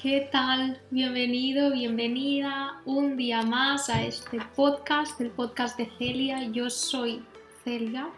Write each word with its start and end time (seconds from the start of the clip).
¿Qué 0.00 0.28
tal? 0.30 0.80
Bienvenido, 0.92 1.72
bienvenida 1.72 2.80
un 2.84 3.16
día 3.16 3.42
más 3.42 3.90
a 3.90 4.04
este 4.04 4.38
podcast, 4.54 5.20
el 5.20 5.30
podcast 5.30 5.76
de 5.76 5.90
Celia. 5.98 6.44
Yo 6.52 6.70
soy 6.70 7.24
Celia, 7.64 8.08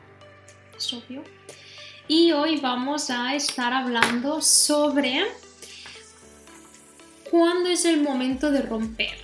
es 0.77 0.93
obvio. 0.93 1.25
Y 2.07 2.33
hoy 2.33 2.59
vamos 2.59 3.09
a 3.09 3.35
estar 3.35 3.73
hablando 3.73 4.43
sobre 4.43 5.23
cuándo 7.31 7.71
es 7.71 7.87
el 7.87 8.03
momento 8.03 8.51
de 8.51 8.61
romper. 8.61 9.17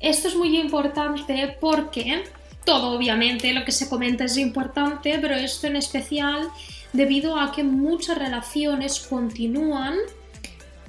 Esto 0.00 0.28
es 0.28 0.36
muy 0.36 0.58
importante 0.58 1.54
porque 1.60 2.24
todo, 2.64 2.92
obviamente, 2.92 3.52
lo 3.52 3.62
que 3.66 3.72
se 3.72 3.90
comenta 3.90 4.24
es 4.24 4.38
importante, 4.38 5.18
pero 5.20 5.34
esto 5.34 5.66
en 5.66 5.76
especial 5.76 6.48
debido 6.94 7.38
a 7.38 7.52
que 7.52 7.62
muchas 7.62 8.16
relaciones 8.16 9.00
continúan 9.00 9.98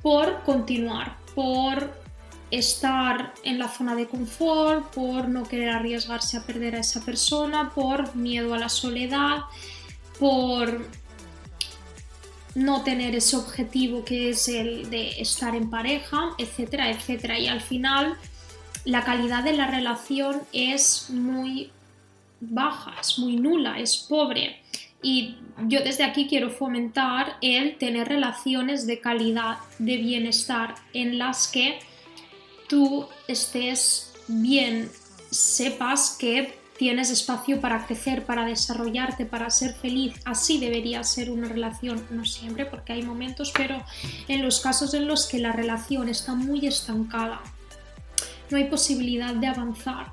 por 0.06 0.44
continuar, 0.44 1.18
por 1.34 2.00
estar 2.52 3.34
en 3.44 3.58
la 3.58 3.68
zona 3.68 3.96
de 3.96 4.06
confort, 4.06 4.94
por 4.94 5.28
no 5.28 5.46
querer 5.46 5.70
arriesgarse 5.70 6.38
a 6.38 6.46
perder 6.46 6.76
a 6.76 6.82
esa 6.82 7.04
persona, 7.04 7.72
por 7.74 8.16
miedo 8.16 8.54
a 8.54 8.60
la 8.60 8.70
soledad, 8.70 9.46
por 10.20 10.88
no 12.54 12.84
tener 12.84 13.16
ese 13.16 13.36
objetivo 13.36 14.06
que 14.06 14.30
es 14.30 14.48
el 14.48 14.92
de 14.92 15.20
estar 15.20 15.56
en 15.56 15.72
pareja, 15.72 16.36
etcétera, 16.38 16.92
etcétera. 16.92 17.40
Y 17.40 17.48
al 17.48 17.62
final 17.62 18.16
la 18.84 19.04
calidad 19.04 19.44
de 19.44 19.54
la 19.54 19.66
relación 19.66 20.44
es 20.54 21.10
muy 21.10 21.72
baja, 22.42 22.94
es 23.02 23.18
muy 23.18 23.38
nula, 23.38 23.80
es 23.80 23.98
pobre. 23.98 24.62
Y 25.06 25.38
yo 25.68 25.82
desde 25.84 26.04
aquí 26.04 26.26
quiero 26.26 26.50
fomentar 26.50 27.38
el 27.42 27.78
tener 27.78 28.08
relaciones 28.08 28.88
de 28.88 29.00
calidad, 29.00 29.60
de 29.78 29.98
bienestar, 29.98 30.74
en 30.94 31.20
las 31.20 31.48
que 31.48 31.78
tú 32.68 33.08
estés 33.28 34.12
bien, 34.28 34.90
sepas 35.30 36.18
que 36.20 36.58
tienes 36.80 37.12
espacio 37.12 37.62
para 37.62 37.86
crecer, 37.86 38.26
para 38.26 38.46
desarrollarte, 38.46 39.28
para 39.28 39.52
ser 39.52 39.76
feliz. 39.76 40.16
Así 40.26 40.58
debería 40.60 41.04
ser 41.04 41.30
una 41.30 41.50
relación, 41.50 42.04
no 42.10 42.26
siempre, 42.26 42.66
porque 42.66 42.94
hay 42.94 43.04
momentos, 43.04 43.54
pero 43.56 43.86
en 44.28 44.42
los 44.42 44.60
casos 44.60 44.96
en 44.96 45.06
los 45.08 45.28
que 45.28 45.38
la 45.38 45.52
relación 45.52 46.10
está 46.10 46.34
muy 46.34 46.66
estancada, 46.66 47.42
no 48.50 48.58
hay 48.58 48.64
posibilidad 48.64 49.36
de 49.36 49.46
avanzar 49.46 50.08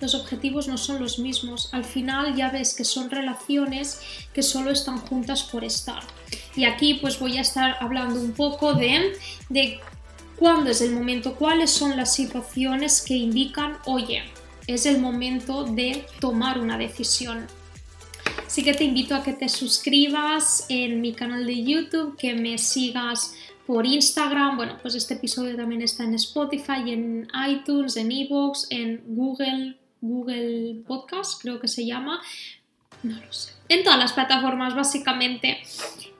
los 0.00 0.14
objetivos 0.14 0.68
no 0.68 0.78
son 0.78 1.00
los 1.00 1.18
mismos. 1.18 1.68
Al 1.72 1.84
final 1.84 2.34
ya 2.36 2.50
ves 2.50 2.74
que 2.74 2.84
son 2.84 3.10
relaciones 3.10 4.00
que 4.32 4.42
solo 4.42 4.70
están 4.70 4.98
juntas 4.98 5.42
por 5.42 5.64
estar. 5.64 6.02
Y 6.56 6.64
aquí 6.64 6.94
pues 6.94 7.18
voy 7.18 7.38
a 7.38 7.42
estar 7.42 7.76
hablando 7.80 8.20
un 8.20 8.32
poco 8.32 8.74
de, 8.74 9.12
de 9.48 9.80
cuándo 10.36 10.70
es 10.70 10.80
el 10.80 10.92
momento, 10.92 11.34
cuáles 11.34 11.70
son 11.70 11.96
las 11.96 12.14
situaciones 12.14 13.02
que 13.02 13.14
indican, 13.14 13.78
oye, 13.86 14.22
es 14.66 14.86
el 14.86 15.00
momento 15.00 15.64
de 15.64 16.06
tomar 16.20 16.58
una 16.58 16.78
decisión. 16.78 17.46
Así 18.46 18.62
que 18.62 18.72
te 18.72 18.84
invito 18.84 19.14
a 19.14 19.22
que 19.22 19.32
te 19.32 19.48
suscribas 19.48 20.66
en 20.68 21.00
mi 21.00 21.12
canal 21.12 21.46
de 21.46 21.64
YouTube, 21.64 22.16
que 22.16 22.34
me 22.34 22.56
sigas 22.56 23.34
por 23.66 23.84
Instagram. 23.84 24.56
Bueno, 24.56 24.78
pues 24.80 24.94
este 24.94 25.14
episodio 25.14 25.56
también 25.56 25.82
está 25.82 26.04
en 26.04 26.14
Spotify, 26.14 26.90
en 26.90 27.28
iTunes, 27.48 27.96
en 27.96 28.10
Evox, 28.10 28.66
en 28.70 29.02
Google 29.06 29.76
Google 30.00 30.82
Podcast, 30.86 31.40
creo 31.40 31.60
que 31.60 31.68
se 31.68 31.86
llama. 31.86 32.20
No 33.02 33.16
lo 33.20 33.32
sé. 33.32 33.52
En 33.68 33.84
todas 33.84 33.98
las 33.98 34.12
plataformas, 34.12 34.74
básicamente. 34.74 35.58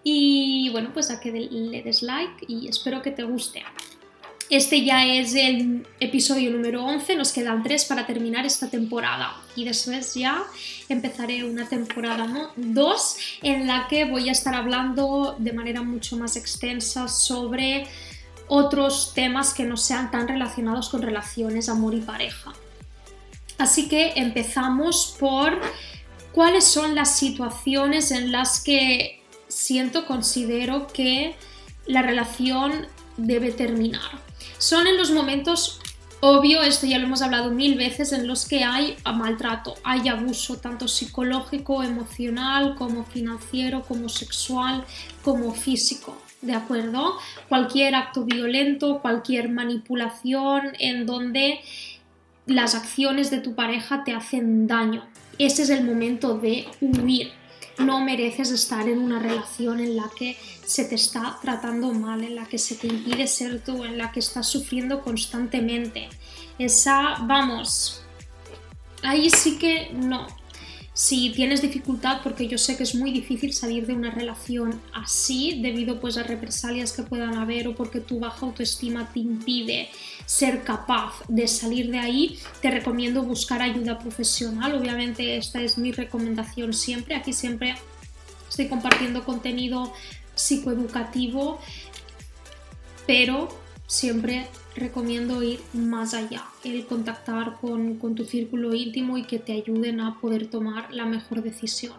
Y 0.04 0.70
bueno, 0.70 0.90
pues 0.92 1.10
a 1.10 1.20
que 1.20 1.32
le 1.32 1.82
des 1.82 2.02
like 2.02 2.44
y 2.46 2.68
espero 2.68 3.02
que 3.02 3.10
te 3.10 3.24
guste. 3.24 3.64
Este 4.50 4.82
ya 4.82 5.04
es 5.04 5.34
el 5.34 5.86
episodio 6.00 6.50
número 6.50 6.82
11, 6.82 7.16
nos 7.16 7.32
quedan 7.32 7.62
tres 7.62 7.84
para 7.84 8.06
terminar 8.06 8.46
esta 8.46 8.70
temporada 8.70 9.36
y 9.54 9.66
después 9.66 10.14
ya 10.14 10.42
empezaré 10.88 11.44
una 11.44 11.68
temporada 11.68 12.50
2 12.56 13.16
en 13.42 13.66
la 13.66 13.88
que 13.88 14.06
voy 14.06 14.30
a 14.30 14.32
estar 14.32 14.54
hablando 14.54 15.36
de 15.38 15.52
manera 15.52 15.82
mucho 15.82 16.16
más 16.16 16.36
extensa 16.36 17.08
sobre 17.08 17.88
otros 18.46 19.12
temas 19.14 19.52
que 19.52 19.64
no 19.64 19.76
sean 19.76 20.10
tan 20.10 20.26
relacionados 20.26 20.88
con 20.88 21.02
relaciones, 21.02 21.68
amor 21.68 21.92
y 21.92 22.00
pareja. 22.00 22.54
Así 23.58 23.88
que 23.88 24.12
empezamos 24.16 25.16
por 25.18 25.60
cuáles 26.32 26.64
son 26.64 26.94
las 26.94 27.16
situaciones 27.18 28.12
en 28.12 28.30
las 28.30 28.60
que 28.60 29.20
siento, 29.48 30.06
considero 30.06 30.86
que 30.86 31.34
la 31.86 32.02
relación 32.02 32.86
debe 33.16 33.50
terminar. 33.50 34.22
Son 34.58 34.86
en 34.86 34.96
los 34.96 35.10
momentos, 35.10 35.80
obvio, 36.20 36.62
esto 36.62 36.86
ya 36.86 36.98
lo 36.98 37.06
hemos 37.06 37.22
hablado 37.22 37.50
mil 37.50 37.76
veces, 37.76 38.12
en 38.12 38.28
los 38.28 38.46
que 38.46 38.62
hay 38.62 38.96
maltrato, 39.04 39.74
hay 39.82 40.08
abuso, 40.08 40.58
tanto 40.58 40.86
psicológico, 40.86 41.82
emocional, 41.82 42.76
como 42.76 43.04
financiero, 43.04 43.82
como 43.82 44.08
sexual, 44.08 44.84
como 45.24 45.52
físico. 45.54 46.16
¿De 46.40 46.54
acuerdo? 46.54 47.18
Cualquier 47.48 47.96
acto 47.96 48.24
violento, 48.24 49.00
cualquier 49.00 49.48
manipulación 49.48 50.72
en 50.78 51.04
donde 51.04 51.60
las 52.48 52.74
acciones 52.74 53.30
de 53.30 53.40
tu 53.40 53.54
pareja 53.54 54.04
te 54.04 54.12
hacen 54.12 54.66
daño. 54.66 55.06
Ese 55.38 55.62
es 55.62 55.70
el 55.70 55.84
momento 55.84 56.38
de 56.38 56.66
huir. 56.80 57.30
No 57.78 58.00
mereces 58.00 58.50
estar 58.50 58.88
en 58.88 58.98
una 58.98 59.20
relación 59.20 59.78
en 59.78 59.96
la 59.96 60.10
que 60.18 60.36
se 60.66 60.84
te 60.84 60.96
está 60.96 61.38
tratando 61.40 61.92
mal, 61.92 62.24
en 62.24 62.34
la 62.34 62.46
que 62.46 62.58
se 62.58 62.74
te 62.74 62.88
impide 62.88 63.28
ser 63.28 63.62
tú, 63.62 63.84
en 63.84 63.98
la 63.98 64.10
que 64.10 64.18
estás 64.18 64.48
sufriendo 64.48 65.02
constantemente. 65.02 66.08
Esa, 66.58 67.18
vamos, 67.20 68.02
ahí 69.02 69.30
sí 69.30 69.58
que 69.58 69.90
no, 69.92 70.26
si 70.98 71.30
tienes 71.30 71.62
dificultad, 71.62 72.22
porque 72.24 72.48
yo 72.48 72.58
sé 72.58 72.76
que 72.76 72.82
es 72.82 72.96
muy 72.96 73.12
difícil 73.12 73.52
salir 73.52 73.86
de 73.86 73.92
una 73.92 74.10
relación 74.10 74.82
así 74.92 75.60
debido 75.62 76.00
pues 76.00 76.16
a 76.16 76.24
represalias 76.24 76.90
que 76.90 77.04
puedan 77.04 77.36
haber 77.36 77.68
o 77.68 77.76
porque 77.76 78.00
tu 78.00 78.18
baja 78.18 78.44
autoestima 78.44 79.08
te 79.12 79.20
impide 79.20 79.90
ser 80.26 80.64
capaz 80.64 81.22
de 81.28 81.46
salir 81.46 81.92
de 81.92 82.00
ahí, 82.00 82.40
te 82.60 82.72
recomiendo 82.72 83.22
buscar 83.22 83.62
ayuda 83.62 84.00
profesional. 84.00 84.74
Obviamente 84.74 85.36
esta 85.36 85.62
es 85.62 85.78
mi 85.78 85.92
recomendación 85.92 86.72
siempre. 86.72 87.14
Aquí 87.14 87.32
siempre 87.32 87.76
estoy 88.48 88.66
compartiendo 88.66 89.24
contenido 89.24 89.92
psicoeducativo, 90.34 91.60
pero 93.06 93.56
siempre 93.86 94.48
recomiendo 94.78 95.42
ir 95.42 95.60
más 95.72 96.14
allá, 96.14 96.44
el 96.64 96.86
contactar 96.86 97.58
con, 97.60 97.98
tu 98.14 98.24
círculo 98.24 98.74
íntimo 98.74 99.18
y 99.18 99.24
que 99.24 99.38
te 99.38 99.52
ayuden 99.52 100.00
a 100.00 100.20
poder 100.20 100.46
tomar 100.48 100.92
la 100.92 101.06
mejor 101.06 101.42
decisión. 101.42 101.94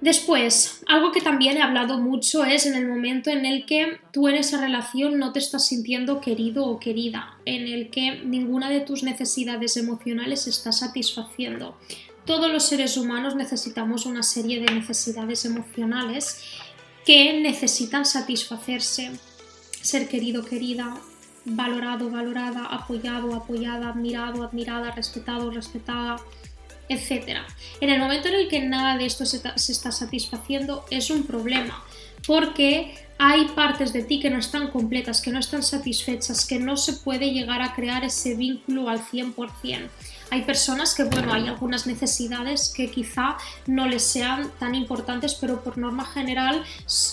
Después, 0.00 0.82
algo 0.88 1.12
que 1.12 1.20
también 1.20 1.56
he 1.56 1.62
hablado 1.62 1.98
mucho 1.98 2.44
es 2.44 2.66
en 2.66 2.74
el 2.74 2.88
momento 2.88 3.30
en 3.30 3.46
el 3.46 3.66
que 3.66 4.00
tú 4.12 4.26
en 4.26 4.34
esa 4.34 4.60
relación 4.60 5.18
no 5.18 5.32
te 5.32 5.38
estás 5.38 5.68
sintiendo 5.68 6.20
querido 6.20 6.66
o 6.66 6.80
querida, 6.80 7.36
en 7.44 7.68
el 7.68 7.88
que 7.90 8.20
ninguna 8.24 8.68
de 8.68 8.80
tus 8.80 9.04
necesidades 9.04 9.76
emocionales 9.76 10.42
se 10.42 10.50
está 10.50 10.72
satisfaciendo. 10.72 11.76
Todos 12.24 12.50
los 12.50 12.64
seres 12.64 12.96
humanos 12.96 13.36
necesitamos 13.36 14.04
una 14.04 14.24
serie 14.24 14.60
de 14.60 14.74
necesidades 14.74 15.44
emocionales 15.44 16.42
que 17.04 17.40
necesitan 17.40 18.04
satisfacerse. 18.04 19.12
Ser 19.80 20.08
querido, 20.08 20.44
querida, 20.44 20.96
valorado, 21.44 22.10
valorada, 22.10 22.66
apoyado, 22.66 23.34
apoyada, 23.34 23.88
admirado, 23.88 24.44
admirada, 24.44 24.92
respetado, 24.92 25.50
respetada, 25.50 26.16
etc. 26.88 27.38
En 27.80 27.90
el 27.90 27.98
momento 27.98 28.28
en 28.28 28.34
el 28.34 28.48
que 28.48 28.60
nada 28.60 28.96
de 28.96 29.06
esto 29.06 29.26
se, 29.26 29.36
está 29.36 29.92
satisfaciendo 29.92 30.84
es 30.90 31.10
un 31.10 31.24
problema, 31.24 31.82
porque 32.26 32.94
hay 33.18 33.46
partes 33.48 33.92
de 33.92 34.02
ti 34.02 34.20
que 34.20 34.30
no 34.30 34.38
están 34.38 34.68
completas, 34.68 35.20
que 35.20 35.30
no 35.30 35.38
están 35.38 35.62
satisfechas, 35.62 36.46
que 36.46 36.58
no 36.58 36.76
se 36.76 36.94
puede 36.94 37.32
llegar 37.32 37.62
a 37.62 37.74
crear 37.74 38.04
ese 38.04 38.34
vínculo 38.34 38.88
al 38.88 39.00
100%. 39.00 39.88
Hay 40.32 40.44
personas 40.44 40.94
que, 40.94 41.04
bueno, 41.04 41.30
hay 41.34 41.46
algunas 41.46 41.86
necesidades 41.86 42.72
que 42.74 42.90
quizá 42.90 43.36
no 43.66 43.86
les 43.86 44.02
sean 44.02 44.50
tan 44.58 44.74
importantes, 44.74 45.34
pero 45.34 45.62
por 45.62 45.76
norma 45.76 46.06
general 46.06 46.64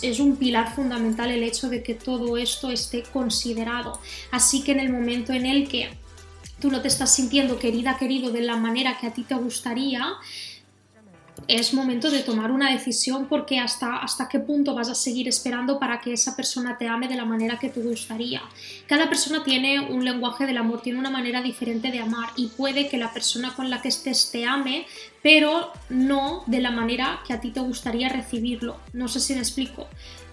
es 0.01 0.21
un 0.21 0.37
pilar 0.37 0.73
fundamental 0.73 1.29
el 1.29 1.43
hecho 1.43 1.67
de 1.67 1.83
que 1.83 1.95
todo 1.95 2.37
esto 2.37 2.71
esté 2.71 3.03
considerado. 3.03 3.99
Así 4.31 4.63
que 4.63 4.71
en 4.71 4.79
el 4.79 4.89
momento 4.89 5.33
en 5.33 5.45
el 5.45 5.67
que 5.67 5.89
tú 6.61 6.71
no 6.71 6.81
te 6.81 6.87
estás 6.87 7.13
sintiendo 7.13 7.59
querida, 7.59 7.97
querido 7.97 8.31
de 8.31 8.39
la 8.39 8.55
manera 8.55 8.97
que 8.97 9.07
a 9.07 9.11
ti 9.11 9.23
te 9.23 9.35
gustaría, 9.35 10.01
es 11.47 11.73
momento 11.73 12.09
de 12.09 12.19
tomar 12.21 12.51
una 12.51 12.71
decisión 12.71 13.27
porque 13.27 13.59
hasta, 13.59 13.97
hasta 13.97 14.27
qué 14.27 14.39
punto 14.39 14.75
vas 14.75 14.89
a 14.89 14.95
seguir 14.95 15.27
esperando 15.27 15.79
para 15.79 16.01
que 16.01 16.13
esa 16.13 16.35
persona 16.35 16.77
te 16.77 16.87
ame 16.87 17.07
de 17.07 17.15
la 17.15 17.25
manera 17.25 17.59
que 17.59 17.69
te 17.69 17.81
gustaría. 17.81 18.41
Cada 18.87 19.09
persona 19.09 19.43
tiene 19.43 19.79
un 19.79 20.05
lenguaje 20.05 20.45
del 20.45 20.57
amor, 20.57 20.81
tiene 20.81 20.99
una 20.99 21.09
manera 21.09 21.41
diferente 21.41 21.91
de 21.91 21.99
amar 21.99 22.29
y 22.35 22.47
puede 22.47 22.87
que 22.87 22.97
la 22.97 23.13
persona 23.13 23.53
con 23.55 23.69
la 23.69 23.81
que 23.81 23.89
estés 23.89 24.31
te 24.31 24.45
ame, 24.45 24.85
pero 25.21 25.71
no 25.89 26.43
de 26.47 26.61
la 26.61 26.71
manera 26.71 27.21
que 27.25 27.33
a 27.33 27.41
ti 27.41 27.51
te 27.51 27.59
gustaría 27.59 28.09
recibirlo. 28.09 28.77
No 28.93 29.07
sé 29.07 29.19
si 29.19 29.33
me 29.33 29.39
explico. 29.39 29.87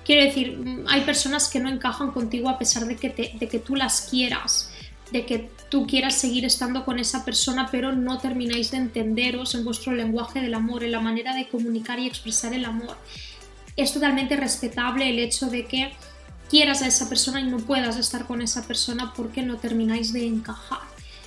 Quiero 0.05 0.25
decir, 0.25 0.57
mm, 0.57 0.85
hay 0.89 1.01
personas 1.01 1.49
que 1.49 1.59
no 1.59 1.69
encajan 1.69 2.13
contigo 2.13 2.49
a 2.49 2.59
pesar 2.59 2.87
de 2.87 2.97
que, 2.97 3.09
de 3.39 3.49
que 3.49 3.59
tú 3.59 3.75
las 3.75 4.03
quieras, 4.03 4.71
de 5.11 5.27
que 5.27 5.51
tú 5.69 5.87
quieras 5.87 6.15
seguir 6.15 6.45
estando 6.45 6.85
con 6.85 6.99
esa 6.99 7.25
persona, 7.25 7.69
pero 7.71 7.93
no 7.93 8.19
termináis 8.19 8.71
de 8.71 8.79
entenderos 8.79 9.55
en 9.55 9.65
vuestro 9.65 9.93
lenguaje 9.93 10.41
del 10.41 10.55
amor, 10.55 10.85
en 10.85 10.93
la 10.93 11.01
manera 11.01 11.35
de 11.35 11.49
comunicar 11.49 11.99
y 11.99 12.07
expresar 12.07 12.53
el 12.55 12.65
amor. 12.65 12.97
Es 13.77 13.93
totalmente 13.93 14.37
respetable 14.37 15.11
el 15.11 15.19
hecho 15.19 15.47
de 15.47 15.67
que 15.67 15.93
quieras 16.49 16.83
a 16.83 16.87
esa 16.87 17.09
persona 17.09 17.41
y 17.41 17.45
no 17.45 17.59
puedas 17.59 17.97
estar 17.97 18.27
con 18.27 18.41
esa 18.41 18.67
persona 18.67 19.13
porque 19.15 19.43
no 19.43 19.57
termináis 19.57 20.13
de 20.13 20.27
encajar. 20.27 20.81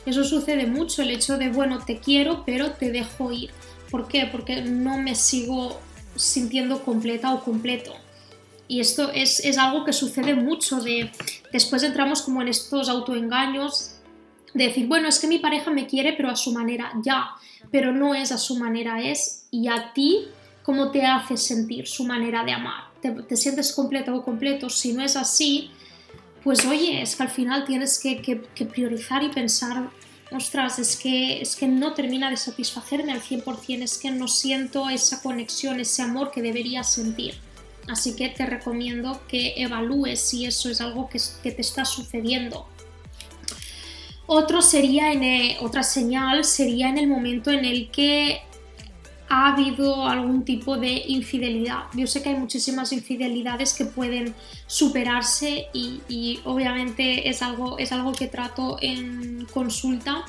Eso 0.05 0.23
sucede 0.23 0.65
mucho, 0.65 1.01
el 1.01 1.11
hecho 1.11 1.37
de, 1.37 1.49
bueno, 1.49 1.83
te 1.85 1.99
quiero, 1.99 2.43
pero 2.45 2.71
te 2.71 2.91
dejo 2.91 3.31
ir. 3.31 3.51
¿Por 3.91 4.07
qué? 4.07 4.27
Porque 4.31 4.61
no 4.61 4.97
me 4.97 5.15
sigo 5.15 5.79
sintiendo 6.15 6.83
completa 6.83 7.33
o 7.33 7.43
completo. 7.43 7.93
Y 8.67 8.79
esto 8.79 9.11
es, 9.11 9.39
es 9.41 9.57
algo 9.57 9.83
que 9.83 9.93
sucede 9.93 10.35
mucho 10.35 10.79
de 10.79 11.11
después 11.51 11.83
entramos 11.83 12.21
como 12.21 12.41
en 12.41 12.47
estos 12.47 12.87
autoengaños 12.87 13.98
de 14.53 14.65
decir, 14.65 14.87
bueno, 14.87 15.07
es 15.07 15.19
que 15.19 15.27
mi 15.27 15.39
pareja 15.39 15.71
me 15.71 15.87
quiere 15.87 16.13
pero 16.13 16.29
a 16.29 16.35
su 16.35 16.51
manera, 16.51 16.91
ya, 17.03 17.29
pero 17.71 17.91
no 17.91 18.15
es 18.15 18.31
a 18.31 18.37
su 18.37 18.57
manera, 18.57 19.01
es 19.01 19.45
y 19.51 19.67
a 19.67 19.93
ti 19.93 20.27
cómo 20.63 20.91
te 20.91 21.05
hace 21.05 21.37
sentir 21.37 21.87
su 21.87 22.05
manera 22.05 22.43
de 22.43 22.51
amar. 22.51 22.89
¿Te, 23.01 23.37
sientes 23.37 23.71
completo 23.71 24.13
o 24.13 24.23
completo? 24.23 24.69
Si 24.69 24.93
no 24.93 25.03
es 25.03 25.15
así, 25.15 25.71
pues 26.43 26.65
oye, 26.65 27.01
es 27.01 27.15
que 27.15 27.23
al 27.23 27.29
final 27.29 27.65
tienes 27.65 27.99
que, 27.99 28.21
que, 28.21 28.65
priorizar 28.65 29.23
y 29.23 29.29
pensar, 29.29 29.89
ostras, 30.31 30.79
es 30.79 30.97
que, 30.97 31.41
es 31.41 31.55
que 31.55 31.67
no 31.67 31.93
termina 31.93 32.29
de 32.29 32.37
satisfacerme 32.37 33.13
al 33.13 33.21
100%, 33.21 33.83
es 33.83 33.97
que 33.97 34.11
no 34.11 34.27
siento 34.27 34.89
esa 34.89 35.21
conexión, 35.21 35.79
ese 35.79 36.01
amor 36.01 36.31
que 36.31 36.41
debería 36.41 36.83
sentir. 36.83 37.35
Así 37.87 38.15
que 38.15 38.29
te 38.29 38.45
recomiendo 38.45 39.21
que 39.27 39.53
evalúes 39.57 40.19
si 40.19 40.45
eso 40.45 40.69
es 40.69 40.81
algo 40.81 41.09
que, 41.09 41.19
que 41.41 41.51
te 41.51 41.61
está 41.61 41.85
sucediendo 41.85 42.67
otro 44.31 44.61
sería 44.61 45.11
en 45.11 45.23
e, 45.23 45.57
otra 45.59 45.81
señal 45.81 46.45
sería 46.45 46.87
en 46.87 46.99
el 46.99 47.07
momento 47.07 47.49
en 47.49 47.65
el 47.65 47.89
que 47.89 48.41
ha 49.27 49.53
habido 49.53 50.07
algún 50.07 50.45
tipo 50.45 50.77
de 50.77 51.03
infidelidad. 51.07 51.85
Yo 51.95 52.05
sé 52.05 52.21
que 52.21 52.29
hay 52.29 52.35
muchísimas 52.35 52.93
infidelidades 52.93 53.73
que 53.73 53.85
pueden 53.85 54.35
superarse 54.67 55.67
y, 55.73 56.39
obviamente 56.45 57.27
es 57.27 57.41
algo, 57.41 57.79
es 57.79 57.91
algo 57.91 58.11
que 58.11 58.27
trato 58.27 58.77
en 58.81 59.47
consulta 59.51 60.23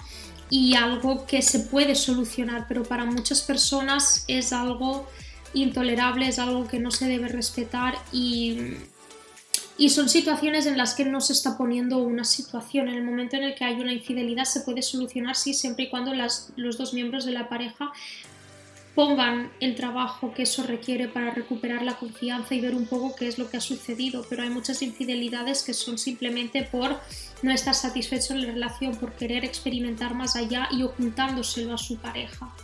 y 0.49 0.77
algo 0.77 1.27
que 1.27 1.43
se 1.43 1.61
puede 1.61 1.95
solucionar, 1.95 2.65
pero 2.69 2.85
para 2.85 3.05
muchas 3.05 3.43
personas 3.43 4.25
es 4.29 4.55
algo 4.55 5.07
intolerable, 5.53 6.27
es 6.27 6.39
algo 6.39 6.67
que 6.67 6.79
no 6.79 6.91
se 6.91 7.07
debe 7.07 7.29
respetar 7.29 7.97
y 8.13 8.77
y 9.81 9.89
son 9.89 10.11
situaciones 10.11 10.67
en 10.67 10.77
las 10.77 10.93
que 10.93 11.07
no 11.07 11.23
se 11.23 11.33
está 11.33 11.57
poniendo 11.57 11.97
una 11.97 12.25
situación. 12.25 12.89
En 12.89 12.97
el 12.97 13.03
momento 13.03 13.37
en 13.37 13.45
el 13.45 13.55
que 13.55 13.65
hay 13.65 13.81
una 13.81 13.95
infidelidad 13.95 14.45
se 14.45 14.61
puede 14.61 14.83
solucionar, 14.83 15.37
sí, 15.37 15.55
siempre 15.55 15.87
y 15.87 15.89
cuando 15.89 16.13
las, 16.13 16.53
los 16.57 16.77
dos 16.77 16.93
miembros 16.93 17.25
de 17.25 17.33
la 17.33 17.49
pareja 17.49 17.91
pongan 18.95 19.51
el 19.59 19.77
trabajo 19.77 20.35
que 20.35 20.43
eso 20.43 20.65
requiere 20.65 21.09
para 21.09 21.31
recuperar 21.31 21.81
la 21.81 21.95
confianza 21.95 22.55
y 22.55 22.61
ver 22.61 22.75
un 22.75 22.85
poco 22.85 23.17
qué 23.17 23.27
es 23.27 23.39
lo 23.39 23.49
que 23.49 23.57
ha 23.57 23.63
sucedido. 23.63 24.27
Pero 24.29 24.43
hay 24.43 24.51
muchas 24.51 24.83
infidelidades 24.83 25.63
que 25.63 25.73
son 25.73 25.97
simplemente 25.97 26.63
por 26.65 27.01
no 27.41 27.51
estar 27.51 27.75
satisfecho 27.75 28.35
en 28.35 28.43
la 28.43 28.53
relación, 28.53 28.95
por 28.97 29.15
querer 29.15 29.47
experimentar 29.47 30.15
más 30.15 30.37
allá 30.37 30.69
y 30.73 30.83
ocultándoselo 30.83 31.73
a 31.73 31.79
su 31.79 31.97
pareja. 31.97 32.55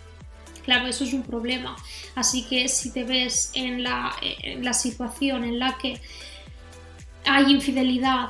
Claro, 0.66 0.86
eso 0.86 1.04
es 1.04 1.14
un 1.14 1.22
problema. 1.22 1.76
Así 2.14 2.42
que 2.42 2.68
si 2.68 2.90
te 2.90 3.04
ves 3.04 3.52
en 3.54 3.82
la, 3.82 4.14
en 4.20 4.62
la 4.62 4.74
situación 4.74 5.44
en 5.44 5.58
la 5.58 5.78
que 5.78 5.98
hay 7.26 7.52
infidelidad 7.52 8.28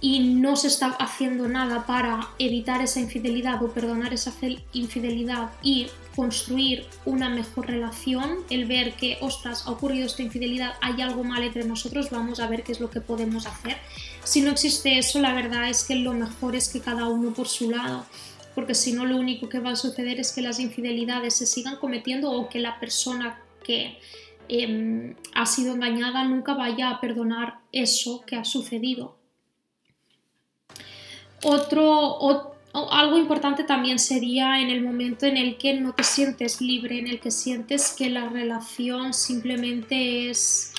y 0.00 0.20
no 0.20 0.56
se 0.56 0.68
está 0.68 0.88
haciendo 0.88 1.48
nada 1.48 1.86
para 1.86 2.28
evitar 2.38 2.82
esa 2.82 3.00
infidelidad 3.00 3.62
o 3.62 3.72
perdonar 3.72 4.12
esa 4.12 4.32
infidelidad 4.72 5.50
y 5.62 5.88
construir 6.14 6.86
una 7.04 7.28
mejor 7.28 7.66
relación, 7.66 8.38
el 8.50 8.66
ver 8.66 8.94
que, 8.94 9.18
ostras, 9.20 9.66
ha 9.66 9.70
ocurrido 9.70 10.06
esta 10.06 10.22
infidelidad, 10.22 10.74
hay 10.80 11.02
algo 11.02 11.24
mal 11.24 11.42
entre 11.42 11.64
nosotros, 11.64 12.10
vamos 12.10 12.40
a 12.40 12.46
ver 12.46 12.62
qué 12.62 12.72
es 12.72 12.80
lo 12.80 12.90
que 12.90 13.00
podemos 13.00 13.46
hacer. 13.46 13.78
Si 14.24 14.40
no 14.40 14.50
existe 14.50 14.98
eso, 14.98 15.20
la 15.20 15.34
verdad 15.34 15.68
es 15.68 15.84
que 15.84 15.94
lo 15.94 16.12
mejor 16.12 16.56
es 16.56 16.68
que 16.68 16.80
cada 16.80 17.06
uno 17.06 17.34
por 17.34 17.48
su 17.48 17.70
lado, 17.70 18.06
porque 18.54 18.74
si 18.74 18.92
no 18.92 19.04
lo 19.04 19.16
único 19.16 19.48
que 19.48 19.60
va 19.60 19.72
a 19.72 19.76
suceder 19.76 20.18
es 20.18 20.32
que 20.32 20.40
las 20.40 20.58
infidelidades 20.58 21.34
se 21.34 21.46
sigan 21.46 21.76
cometiendo 21.76 22.30
o 22.30 22.48
que 22.48 22.60
la 22.60 22.80
persona 22.80 23.42
que 23.62 23.98
Em, 24.48 25.14
ha 25.34 25.46
sido 25.46 25.74
engañada 25.74 26.24
nunca 26.24 26.54
vaya 26.54 26.90
a 26.90 27.00
perdonar 27.00 27.60
eso 27.72 28.22
que 28.26 28.36
ha 28.36 28.44
sucedido. 28.44 29.16
Otro, 31.42 32.54
algo 32.72 33.18
importante 33.18 33.64
también 33.64 33.98
sería 33.98 34.60
en 34.60 34.70
el 34.70 34.82
momento 34.82 35.26
en 35.26 35.36
el 35.36 35.56
que 35.58 35.74
no 35.74 35.92
te 35.94 36.04
sientes 36.04 36.60
libre, 36.60 36.98
en 36.98 37.08
el 37.08 37.20
que 37.20 37.30
sientes 37.30 37.94
que 37.96 38.08
la 38.08 38.28
relación 38.28 39.12
simplemente 39.12 40.30
es, 40.30 40.72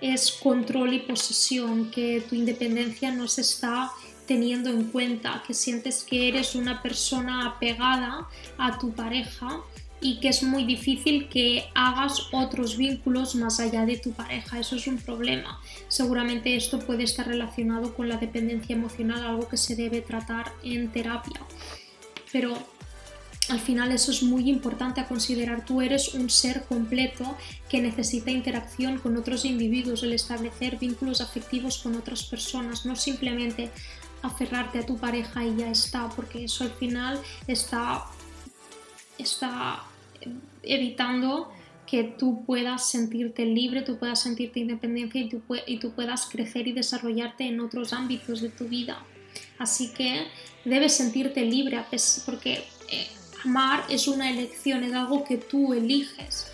es 0.00 0.32
control 0.32 0.94
y 0.94 1.00
posesión, 1.00 1.90
que 1.90 2.22
tu 2.28 2.34
independencia 2.34 3.12
no 3.12 3.28
se 3.28 3.42
está 3.42 3.90
teniendo 4.26 4.70
en 4.70 4.84
cuenta, 4.84 5.42
que 5.46 5.54
sientes 5.54 6.04
que 6.04 6.28
eres 6.28 6.54
una 6.54 6.82
persona 6.82 7.46
apegada 7.46 8.28
a 8.58 8.78
tu 8.78 8.92
pareja 8.92 9.62
y 10.00 10.20
que 10.20 10.28
es 10.28 10.42
muy 10.42 10.64
difícil 10.64 11.28
que 11.28 11.64
hagas 11.74 12.28
otros 12.32 12.76
vínculos 12.76 13.34
más 13.34 13.58
allá 13.60 13.84
de 13.84 13.96
tu 13.96 14.12
pareja. 14.12 14.60
Eso 14.60 14.76
es 14.76 14.86
un 14.86 14.98
problema. 14.98 15.60
Seguramente 15.88 16.54
esto 16.54 16.78
puede 16.78 17.04
estar 17.04 17.26
relacionado 17.26 17.94
con 17.94 18.08
la 18.08 18.16
dependencia 18.16 18.76
emocional, 18.76 19.24
algo 19.24 19.48
que 19.48 19.56
se 19.56 19.74
debe 19.74 20.00
tratar 20.00 20.52
en 20.62 20.90
terapia. 20.92 21.40
Pero 22.30 22.56
al 23.48 23.60
final 23.60 23.92
eso 23.92 24.10
es 24.10 24.22
muy 24.22 24.48
importante 24.48 25.00
a 25.00 25.08
considerar. 25.08 25.64
Tú 25.64 25.80
eres 25.80 26.14
un 26.14 26.30
ser 26.30 26.64
completo 26.64 27.36
que 27.68 27.80
necesita 27.80 28.30
interacción 28.30 28.98
con 28.98 29.16
otros 29.16 29.44
individuos, 29.44 30.02
el 30.02 30.12
establecer 30.12 30.78
vínculos 30.78 31.20
afectivos 31.20 31.78
con 31.78 31.96
otras 31.96 32.24
personas, 32.24 32.84
no 32.84 32.94
simplemente 32.94 33.70
aferrarte 34.22 34.80
a 34.80 34.86
tu 34.86 34.98
pareja 34.98 35.44
y 35.44 35.56
ya 35.56 35.70
está, 35.70 36.08
porque 36.10 36.44
eso 36.44 36.64
al 36.64 36.72
final 36.72 37.20
está 37.46 38.04
está 39.18 39.82
evitando 40.62 41.50
que 41.86 42.04
tú 42.04 42.44
puedas 42.44 42.90
sentirte 42.90 43.46
libre, 43.46 43.82
tú 43.82 43.98
puedas 43.98 44.20
sentirte 44.20 44.60
independencia 44.60 45.20
y 45.20 45.28
tú, 45.28 45.42
y 45.66 45.78
tú 45.78 45.92
puedas 45.92 46.26
crecer 46.26 46.68
y 46.68 46.72
desarrollarte 46.72 47.44
en 47.44 47.60
otros 47.60 47.92
ámbitos 47.92 48.42
de 48.42 48.50
tu 48.50 48.66
vida. 48.66 49.02
Así 49.58 49.92
que 49.92 50.26
debes 50.64 50.94
sentirte 50.94 51.44
libre 51.44 51.82
porque 52.26 52.64
eh, 52.90 53.08
amar 53.44 53.84
es 53.88 54.06
una 54.06 54.30
elección, 54.30 54.84
es 54.84 54.92
algo 54.92 55.24
que 55.24 55.38
tú 55.38 55.72
eliges. 55.72 56.52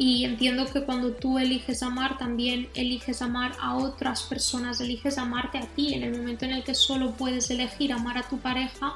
Y 0.00 0.24
entiendo 0.24 0.64
que 0.72 0.82
cuando 0.82 1.10
tú 1.10 1.40
eliges 1.40 1.82
amar, 1.82 2.18
también 2.18 2.68
eliges 2.74 3.20
amar 3.20 3.56
a 3.60 3.74
otras 3.74 4.22
personas, 4.22 4.80
eliges 4.80 5.18
amarte 5.18 5.58
a 5.58 5.66
ti. 5.66 5.92
En 5.92 6.04
el 6.04 6.16
momento 6.16 6.44
en 6.44 6.52
el 6.52 6.62
que 6.62 6.74
solo 6.74 7.14
puedes 7.14 7.50
elegir 7.50 7.92
amar 7.92 8.16
a 8.16 8.28
tu 8.28 8.38
pareja, 8.38 8.94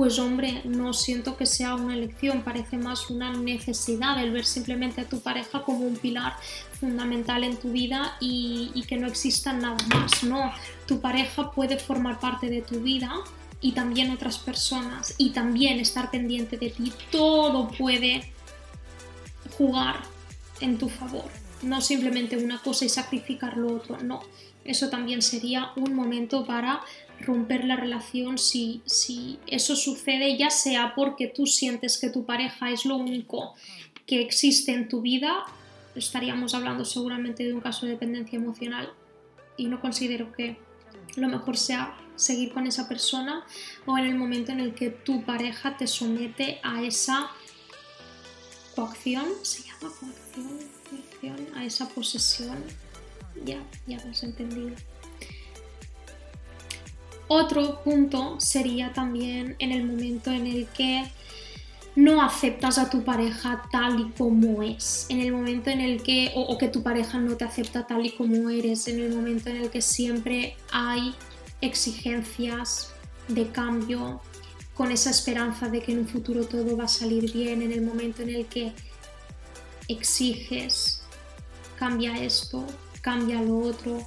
pues 0.00 0.18
hombre, 0.18 0.62
no 0.64 0.94
siento 0.94 1.36
que 1.36 1.44
sea 1.44 1.74
una 1.74 1.92
elección, 1.92 2.40
parece 2.40 2.78
más 2.78 3.10
una 3.10 3.34
necesidad 3.34 4.18
el 4.18 4.30
ver 4.30 4.46
simplemente 4.46 5.02
a 5.02 5.04
tu 5.06 5.20
pareja 5.20 5.62
como 5.62 5.80
un 5.80 5.94
pilar 5.94 6.36
fundamental 6.80 7.44
en 7.44 7.58
tu 7.58 7.70
vida 7.70 8.16
y, 8.18 8.82
que 8.88 8.96
no 8.96 9.06
exista 9.06 9.52
nada 9.52 9.76
más, 9.94 10.24
no, 10.24 10.54
tu 10.86 11.02
pareja 11.02 11.50
puede 11.50 11.76
formar 11.76 12.18
parte 12.18 12.48
de 12.48 12.62
tu 12.62 12.80
vida 12.80 13.12
y 13.60 13.72
también 13.72 14.10
otras 14.10 14.38
personas 14.38 15.14
y 15.18 15.32
también 15.32 15.78
estar 15.80 16.10
pendiente 16.10 16.56
de 16.56 16.70
ti, 16.70 16.94
todo 17.12 17.68
puede 17.68 18.32
jugar 19.58 20.00
en 20.62 20.78
tu 20.78 20.88
favor, 20.88 21.28
no 21.60 21.82
simplemente 21.82 22.38
una 22.38 22.58
cosa 22.62 22.86
y 22.86 22.88
sacrificar 22.88 23.58
lo 23.58 23.76
otro, 23.76 23.98
no, 23.98 24.22
eso 24.64 24.90
también 24.90 25.22
sería 25.22 25.72
un 25.76 25.94
momento 25.94 26.44
para 26.44 26.80
romper 27.20 27.64
la 27.64 27.76
relación. 27.76 28.38
Si, 28.38 28.82
si 28.86 29.38
eso 29.46 29.76
sucede, 29.76 30.36
ya 30.36 30.50
sea 30.50 30.94
porque 30.94 31.26
tú 31.26 31.46
sientes 31.46 31.98
que 31.98 32.10
tu 32.10 32.24
pareja 32.24 32.70
es 32.70 32.84
lo 32.84 32.96
único 32.96 33.54
que 34.06 34.20
existe 34.20 34.72
en 34.72 34.88
tu 34.88 35.00
vida, 35.00 35.44
estaríamos 35.94 36.54
hablando 36.54 36.84
seguramente 36.84 37.44
de 37.44 37.52
un 37.52 37.60
caso 37.60 37.86
de 37.86 37.92
dependencia 37.92 38.36
emocional 38.36 38.92
y 39.56 39.66
no 39.66 39.80
considero 39.80 40.32
que 40.32 40.56
lo 41.16 41.28
mejor 41.28 41.56
sea 41.56 41.96
seguir 42.16 42.52
con 42.52 42.66
esa 42.66 42.88
persona 42.88 43.44
o 43.86 43.96
en 43.98 44.06
el 44.06 44.14
momento 44.16 44.52
en 44.52 44.60
el 44.60 44.74
que 44.74 44.90
tu 44.90 45.24
pareja 45.24 45.76
te 45.76 45.86
somete 45.86 46.60
a 46.62 46.82
esa 46.82 47.30
coacción, 48.74 49.26
se 49.42 49.62
llama 49.62 49.92
coacción, 50.00 51.48
a 51.56 51.64
esa 51.64 51.88
posesión, 51.88 52.62
ya, 53.44 53.62
ya 53.86 53.98
has 53.98 54.22
entendido. 54.22 54.70
Otro 57.28 57.80
punto 57.84 58.40
sería 58.40 58.92
también 58.92 59.54
en 59.60 59.70
el 59.70 59.84
momento 59.84 60.32
en 60.32 60.46
el 60.48 60.66
que 60.66 61.04
no 61.94 62.22
aceptas 62.22 62.78
a 62.78 62.90
tu 62.90 63.04
pareja 63.04 63.62
tal 63.70 64.00
y 64.00 64.10
como 64.18 64.62
es. 64.62 65.06
En 65.10 65.20
el 65.20 65.32
momento 65.32 65.70
en 65.70 65.80
el 65.80 66.02
que, 66.02 66.32
o, 66.34 66.56
que 66.58 66.68
tu 66.68 66.82
pareja 66.82 67.18
no 67.18 67.36
te 67.36 67.44
acepta 67.44 67.86
tal 67.86 68.04
y 68.06 68.12
como 68.12 68.50
eres, 68.50 68.88
en 68.88 69.00
el 69.00 69.14
momento 69.14 69.50
en 69.50 69.56
el 69.56 69.70
que 69.70 69.82
siempre 69.82 70.56
hay 70.72 71.14
exigencias 71.60 72.92
de 73.28 73.48
cambio, 73.48 74.20
con 74.74 74.90
esa 74.90 75.10
esperanza 75.10 75.68
de 75.68 75.82
que 75.82 75.92
en 75.92 76.00
un 76.00 76.08
futuro 76.08 76.46
todo 76.46 76.76
va 76.76 76.84
a 76.84 76.88
salir 76.88 77.32
bien, 77.32 77.62
en 77.62 77.70
el 77.70 77.82
momento 77.82 78.22
en 78.22 78.30
el 78.30 78.46
que 78.46 78.72
exiges, 79.88 81.02
cambia 81.78 82.16
esto, 82.20 82.64
cambia 83.00 83.40
lo 83.42 83.58
otro, 83.58 84.06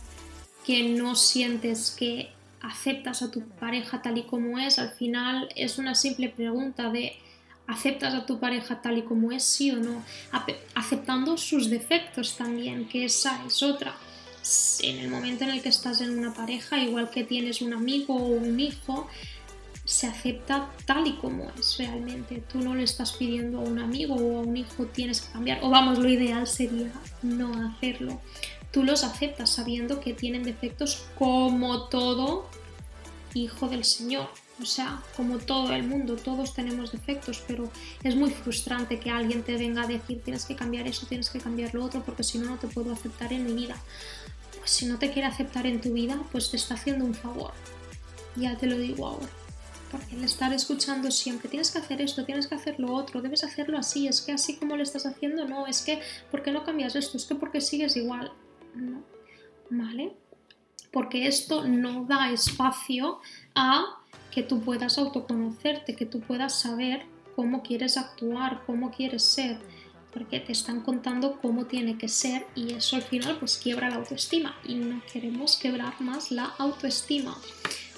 que 0.65 0.89
no 0.89 1.15
sientes 1.15 1.91
que 1.91 2.31
aceptas 2.61 3.21
a 3.21 3.31
tu 3.31 3.41
pareja 3.41 4.01
tal 4.01 4.17
y 4.17 4.23
como 4.23 4.57
es, 4.57 4.79
al 4.79 4.91
final 4.91 5.49
es 5.55 5.77
una 5.77 5.95
simple 5.95 6.29
pregunta 6.29 6.89
de 6.89 7.17
aceptas 7.67 8.13
a 8.13 8.25
tu 8.25 8.39
pareja 8.39 8.81
tal 8.81 8.97
y 8.97 9.01
como 9.03 9.31
es, 9.31 9.43
sí 9.43 9.71
o 9.71 9.77
no, 9.77 10.03
aceptando 10.75 11.37
sus 11.37 11.69
defectos 11.69 12.37
también, 12.37 12.87
que 12.87 13.05
esa 13.05 13.43
es 13.45 13.61
otra. 13.63 13.95
En 14.81 14.97
el 14.97 15.09
momento 15.09 15.45
en 15.45 15.51
el 15.51 15.61
que 15.61 15.69
estás 15.69 16.01
en 16.01 16.17
una 16.17 16.33
pareja, 16.33 16.77
igual 16.77 17.09
que 17.09 17.23
tienes 17.23 17.61
un 17.61 17.73
amigo 17.73 18.15
o 18.15 18.27
un 18.27 18.59
hijo, 18.59 19.07
se 19.85 20.07
acepta 20.07 20.69
tal 20.85 21.07
y 21.07 21.13
como 21.13 21.49
es 21.57 21.77
realmente. 21.77 22.43
Tú 22.51 22.59
no 22.59 22.75
le 22.75 22.83
estás 22.83 23.13
pidiendo 23.13 23.59
a 23.59 23.61
un 23.61 23.79
amigo 23.79 24.15
o 24.15 24.39
a 24.39 24.41
un 24.41 24.55
hijo 24.55 24.85
tienes 24.85 25.21
que 25.21 25.31
cambiar, 25.31 25.59
o 25.63 25.69
vamos, 25.69 25.99
lo 25.99 26.09
ideal 26.09 26.47
sería 26.47 26.91
no 27.21 27.53
hacerlo. 27.67 28.21
Tú 28.73 28.83
los 28.83 29.03
aceptas 29.03 29.51
sabiendo 29.51 30.01
que 30.01 30.13
tienen 30.13 30.41
defectos 30.41 31.05
como 31.15 31.83
todo 31.89 32.49
hijo 33.35 33.69
del 33.69 33.85
Señor. 33.85 34.27
O 34.59 34.65
sea, 34.65 34.99
como 35.15 35.37
todo 35.37 35.73
el 35.73 35.83
mundo, 35.83 36.15
todos 36.15 36.55
tenemos 36.55 36.91
defectos, 36.91 37.43
pero 37.47 37.71
es 38.03 38.15
muy 38.15 38.31
frustrante 38.31 38.99
que 38.99 39.11
alguien 39.11 39.43
te 39.43 39.57
venga 39.57 39.83
a 39.83 39.87
decir 39.87 40.23
tienes 40.23 40.45
que 40.45 40.55
cambiar 40.55 40.87
eso, 40.87 41.05
tienes 41.05 41.29
que 41.29 41.39
cambiar 41.39 41.75
lo 41.75 41.85
otro, 41.85 42.03
porque 42.03 42.23
si 42.23 42.39
no, 42.39 42.49
no 42.49 42.57
te 42.57 42.67
puedo 42.67 42.91
aceptar 42.91 43.31
en 43.31 43.45
mi 43.45 43.53
vida. 43.53 43.79
Pues 44.57 44.71
si 44.71 44.87
no 44.87 44.97
te 44.97 45.11
quiere 45.11 45.27
aceptar 45.27 45.67
en 45.67 45.79
tu 45.79 45.93
vida, 45.93 46.19
pues 46.31 46.49
te 46.49 46.57
está 46.57 46.73
haciendo 46.73 47.05
un 47.05 47.13
favor. 47.13 47.51
Ya 48.35 48.57
te 48.57 48.65
lo 48.65 48.77
digo 48.77 49.05
ahora. 49.05 49.29
Porque 49.91 50.15
el 50.15 50.23
estar 50.23 50.51
escuchando 50.51 51.11
siempre, 51.11 51.47
tienes 51.47 51.69
que 51.69 51.77
hacer 51.77 52.01
esto, 52.01 52.25
tienes 52.25 52.47
que 52.47 52.55
hacer 52.55 52.79
lo 52.79 52.91
otro, 52.91 53.21
debes 53.21 53.43
hacerlo 53.43 53.77
así, 53.77 54.07
es 54.07 54.21
que 54.21 54.31
así 54.31 54.55
como 54.55 54.75
lo 54.75 54.81
estás 54.81 55.05
haciendo, 55.05 55.47
no, 55.47 55.67
es 55.67 55.83
que, 55.83 56.01
¿por 56.31 56.41
qué 56.41 56.51
no 56.51 56.63
cambias 56.63 56.95
esto? 56.95 57.17
Es 57.17 57.25
que 57.25 57.35
porque 57.35 57.61
sigues 57.61 57.95
igual. 57.95 58.31
No. 58.75 59.03
¿Vale? 59.69 60.15
Porque 60.91 61.27
esto 61.27 61.67
no 61.67 62.05
da 62.05 62.31
espacio 62.31 63.19
a 63.55 63.99
que 64.31 64.43
tú 64.43 64.61
puedas 64.61 64.97
autoconocerte, 64.97 65.95
que 65.95 66.05
tú 66.05 66.19
puedas 66.19 66.59
saber 66.59 67.05
cómo 67.35 67.63
quieres 67.63 67.97
actuar, 67.97 68.63
cómo 68.65 68.91
quieres 68.91 69.23
ser, 69.23 69.57
porque 70.13 70.39
te 70.39 70.51
están 70.51 70.81
contando 70.81 71.39
cómo 71.41 71.65
tiene 71.65 71.97
que 71.97 72.07
ser 72.07 72.45
y 72.55 72.73
eso 72.73 72.95
al 72.95 73.01
final 73.01 73.37
pues 73.39 73.57
quiebra 73.57 73.89
la 73.89 73.95
autoestima 73.95 74.55
y 74.63 74.75
no 74.75 75.01
queremos 75.11 75.57
quebrar 75.57 75.99
más 76.01 76.31
la 76.31 76.45
autoestima. 76.59 77.35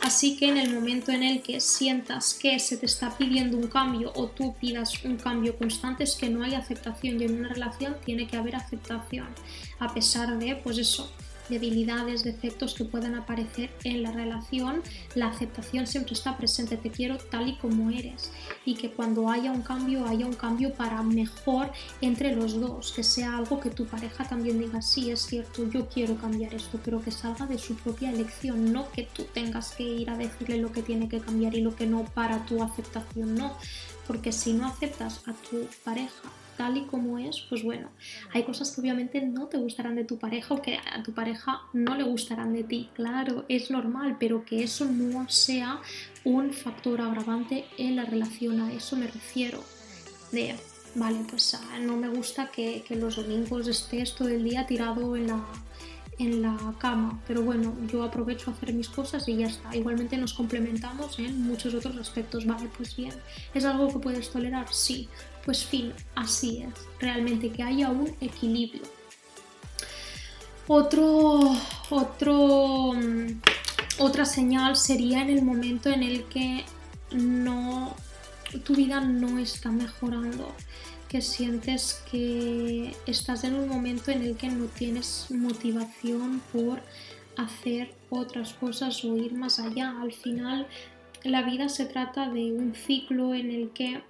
Así 0.01 0.37
que 0.37 0.47
en 0.47 0.57
el 0.57 0.73
momento 0.73 1.11
en 1.11 1.23
el 1.23 1.41
que 1.41 1.59
sientas 1.59 2.33
que 2.33 2.59
se 2.59 2.77
te 2.77 2.85
está 2.85 3.17
pidiendo 3.17 3.57
un 3.57 3.67
cambio 3.67 4.11
o 4.15 4.27
tú 4.27 4.53
pidas 4.59 5.03
un 5.03 5.17
cambio 5.17 5.57
constante 5.57 6.03
es 6.03 6.15
que 6.15 6.29
no 6.29 6.43
hay 6.43 6.53
aceptación 6.53 7.19
y 7.19 7.25
en 7.25 7.39
una 7.39 7.49
relación 7.49 7.95
tiene 8.05 8.27
que 8.27 8.37
haber 8.37 8.55
aceptación. 8.55 9.27
A 9.79 9.93
pesar 9.93 10.37
de 10.37 10.55
pues 10.57 10.77
eso 10.77 11.11
debilidades, 11.49 12.23
defectos 12.23 12.73
que 12.73 12.85
puedan 12.85 13.15
aparecer 13.15 13.69
en 13.83 14.03
la 14.03 14.11
relación, 14.11 14.81
la 15.15 15.27
aceptación 15.27 15.87
siempre 15.87 16.13
está 16.13 16.37
presente, 16.37 16.77
te 16.77 16.91
quiero 16.91 17.17
tal 17.17 17.47
y 17.47 17.57
como 17.57 17.89
eres. 17.91 18.31
Y 18.65 18.75
que 18.75 18.91
cuando 18.91 19.29
haya 19.29 19.51
un 19.51 19.61
cambio 19.61 20.05
haya 20.05 20.25
un 20.25 20.33
cambio 20.33 20.73
para 20.73 21.01
mejor 21.03 21.71
entre 22.01 22.35
los 22.35 22.59
dos, 22.59 22.91
que 22.91 23.03
sea 23.03 23.37
algo 23.37 23.59
que 23.59 23.69
tu 23.69 23.85
pareja 23.85 24.23
también 24.27 24.59
diga, 24.59 24.81
sí, 24.81 25.11
es 25.11 25.21
cierto, 25.21 25.69
yo 25.69 25.87
quiero 25.87 26.15
cambiar 26.17 26.53
esto, 26.53 26.79
pero 26.83 27.01
que 27.01 27.11
salga 27.11 27.45
de 27.45 27.57
su 27.57 27.75
propia 27.75 28.11
elección, 28.11 28.71
no 28.71 28.91
que 28.91 29.03
tú 29.03 29.23
tengas 29.33 29.71
que 29.73 29.83
ir 29.83 30.09
a 30.09 30.17
decirle 30.17 30.57
lo 30.57 30.71
que 30.71 30.81
tiene 30.81 31.09
que 31.09 31.19
cambiar 31.19 31.55
y 31.55 31.61
lo 31.61 31.75
que 31.75 31.85
no 31.85 32.05
para 32.05 32.45
tu 32.45 32.63
aceptación, 32.63 33.35
no, 33.35 33.57
porque 34.07 34.31
si 34.31 34.53
no 34.53 34.67
aceptas 34.67 35.21
a 35.27 35.33
tu 35.33 35.67
pareja 35.83 36.29
tal 36.57 36.77
y 36.77 36.85
como 36.85 37.19
es, 37.19 37.41
pues 37.49 37.63
bueno, 37.63 37.89
hay 38.33 38.43
cosas 38.43 38.71
que 38.71 38.81
obviamente 38.81 39.21
no 39.21 39.47
te 39.47 39.57
gustarán 39.57 39.95
de 39.95 40.05
tu 40.05 40.17
pareja 40.17 40.53
o 40.53 40.61
que 40.61 40.77
a 40.77 41.03
tu 41.03 41.13
pareja 41.13 41.61
no 41.73 41.95
le 41.95 42.03
gustarán 42.03 42.53
de 42.53 42.63
ti, 42.63 42.89
claro, 42.93 43.45
es 43.49 43.71
normal, 43.71 44.17
pero 44.19 44.45
que 44.45 44.63
eso 44.63 44.85
no 44.85 45.29
sea 45.29 45.81
un 46.23 46.51
factor 46.53 47.01
agravante 47.01 47.65
en 47.77 47.95
la 47.95 48.05
relación, 48.05 48.59
a 48.61 48.73
eso 48.73 48.95
me 48.95 49.07
refiero. 49.07 49.63
De, 50.31 50.55
vale, 50.95 51.19
pues 51.29 51.53
ah, 51.53 51.79
no 51.79 51.95
me 51.95 52.09
gusta 52.09 52.49
que, 52.51 52.83
los 52.89 53.15
domingos 53.17 53.67
estés 53.67 54.15
todo 54.15 54.29
el 54.29 54.43
día 54.43 54.65
tirado 54.65 55.15
en 55.15 55.27
la, 55.27 55.45
en 56.17 56.41
la 56.41 56.57
cama, 56.79 57.21
pero 57.27 57.43
bueno, 57.43 57.75
yo 57.91 58.03
aprovecho 58.03 58.49
a 58.49 58.53
hacer 58.53 58.73
mis 58.73 58.89
cosas 58.89 59.27
y 59.27 59.37
ya 59.37 59.47
está. 59.47 59.75
Igualmente 59.75 60.17
nos 60.17 60.33
complementamos 60.33 61.19
en 61.19 61.41
muchos 61.43 61.73
otros 61.75 61.95
aspectos, 61.97 62.45
vale, 62.45 62.69
pues 62.75 62.95
bien. 62.95 63.13
¿Es 63.53 63.65
algo 63.65 63.87
que 63.89 63.99
puedes 63.99 64.31
tolerar? 64.31 64.73
Sí, 64.73 65.07
pues 65.45 65.63
fin, 65.63 65.93
así 66.15 66.63
es, 66.63 66.73
realmente 66.99 67.51
que 67.51 67.63
haya 67.63 67.89
un 67.89 68.13
equilibrio. 68.19 68.81
Otro, 70.67 71.55
otro, 71.91 72.93
mm, 72.93 73.41
otra 73.99 74.25
señal 74.25 74.75
sería 74.75 75.21
en 75.21 75.29
el 75.29 75.43
momento 75.43 75.89
en 75.89 76.01
el 76.01 76.23
que 76.25 76.65
no, 77.11 77.95
tu 78.63 78.75
vida 78.75 78.99
no 78.99 79.37
está 79.37 79.69
mejorando, 79.69 80.51
que 81.07 81.21
sientes 81.21 82.03
que 82.11 82.95
estás 83.05 83.43
en 83.43 83.53
un 83.53 83.69
momento 83.69 84.09
en 84.09 84.23
el 84.23 84.35
que 84.35 84.49
no 84.49 84.65
tienes 84.65 85.27
motivación 85.29 86.41
por 86.51 86.81
hacer 87.37 87.93
otras 88.09 88.53
cosas 88.53 89.05
o 89.05 89.15
ir 89.17 89.33
más 89.33 89.59
allá. 89.59 90.01
Al 90.01 90.11
final, 90.11 90.67
la 91.23 91.43
vida 91.43 91.69
se 91.69 91.85
trata 91.85 92.29
de 92.29 92.51
un 92.53 92.73
ciclo 92.73 93.35
en 93.35 93.51
el 93.51 93.69
que 93.69 94.01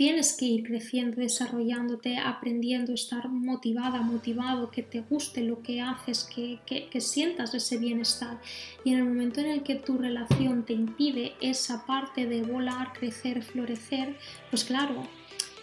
tienes 0.00 0.32
que 0.32 0.46
ir 0.46 0.62
creciendo, 0.62 1.20
desarrollándote, 1.20 2.16
aprendiendo, 2.16 2.94
estar 2.94 3.28
motivada, 3.28 4.00
motivado, 4.00 4.70
que 4.70 4.82
te 4.82 5.02
guste 5.02 5.42
lo 5.42 5.62
que 5.62 5.82
haces, 5.82 6.24
que, 6.24 6.58
que, 6.64 7.00
sientas 7.02 7.52
ese 7.52 7.76
bienestar. 7.76 8.40
Y 8.82 8.94
en 8.94 9.00
el 9.00 9.04
momento 9.04 9.40
en 9.40 9.48
el 9.48 9.62
que 9.62 9.74
tu 9.74 9.98
relación 9.98 10.64
te 10.64 10.72
impide 10.72 11.34
esa 11.42 11.84
parte 11.84 12.24
de 12.24 12.40
volar, 12.40 12.94
crecer, 12.94 13.42
florecer, 13.42 14.16
pues 14.48 14.64
claro, 14.64 15.06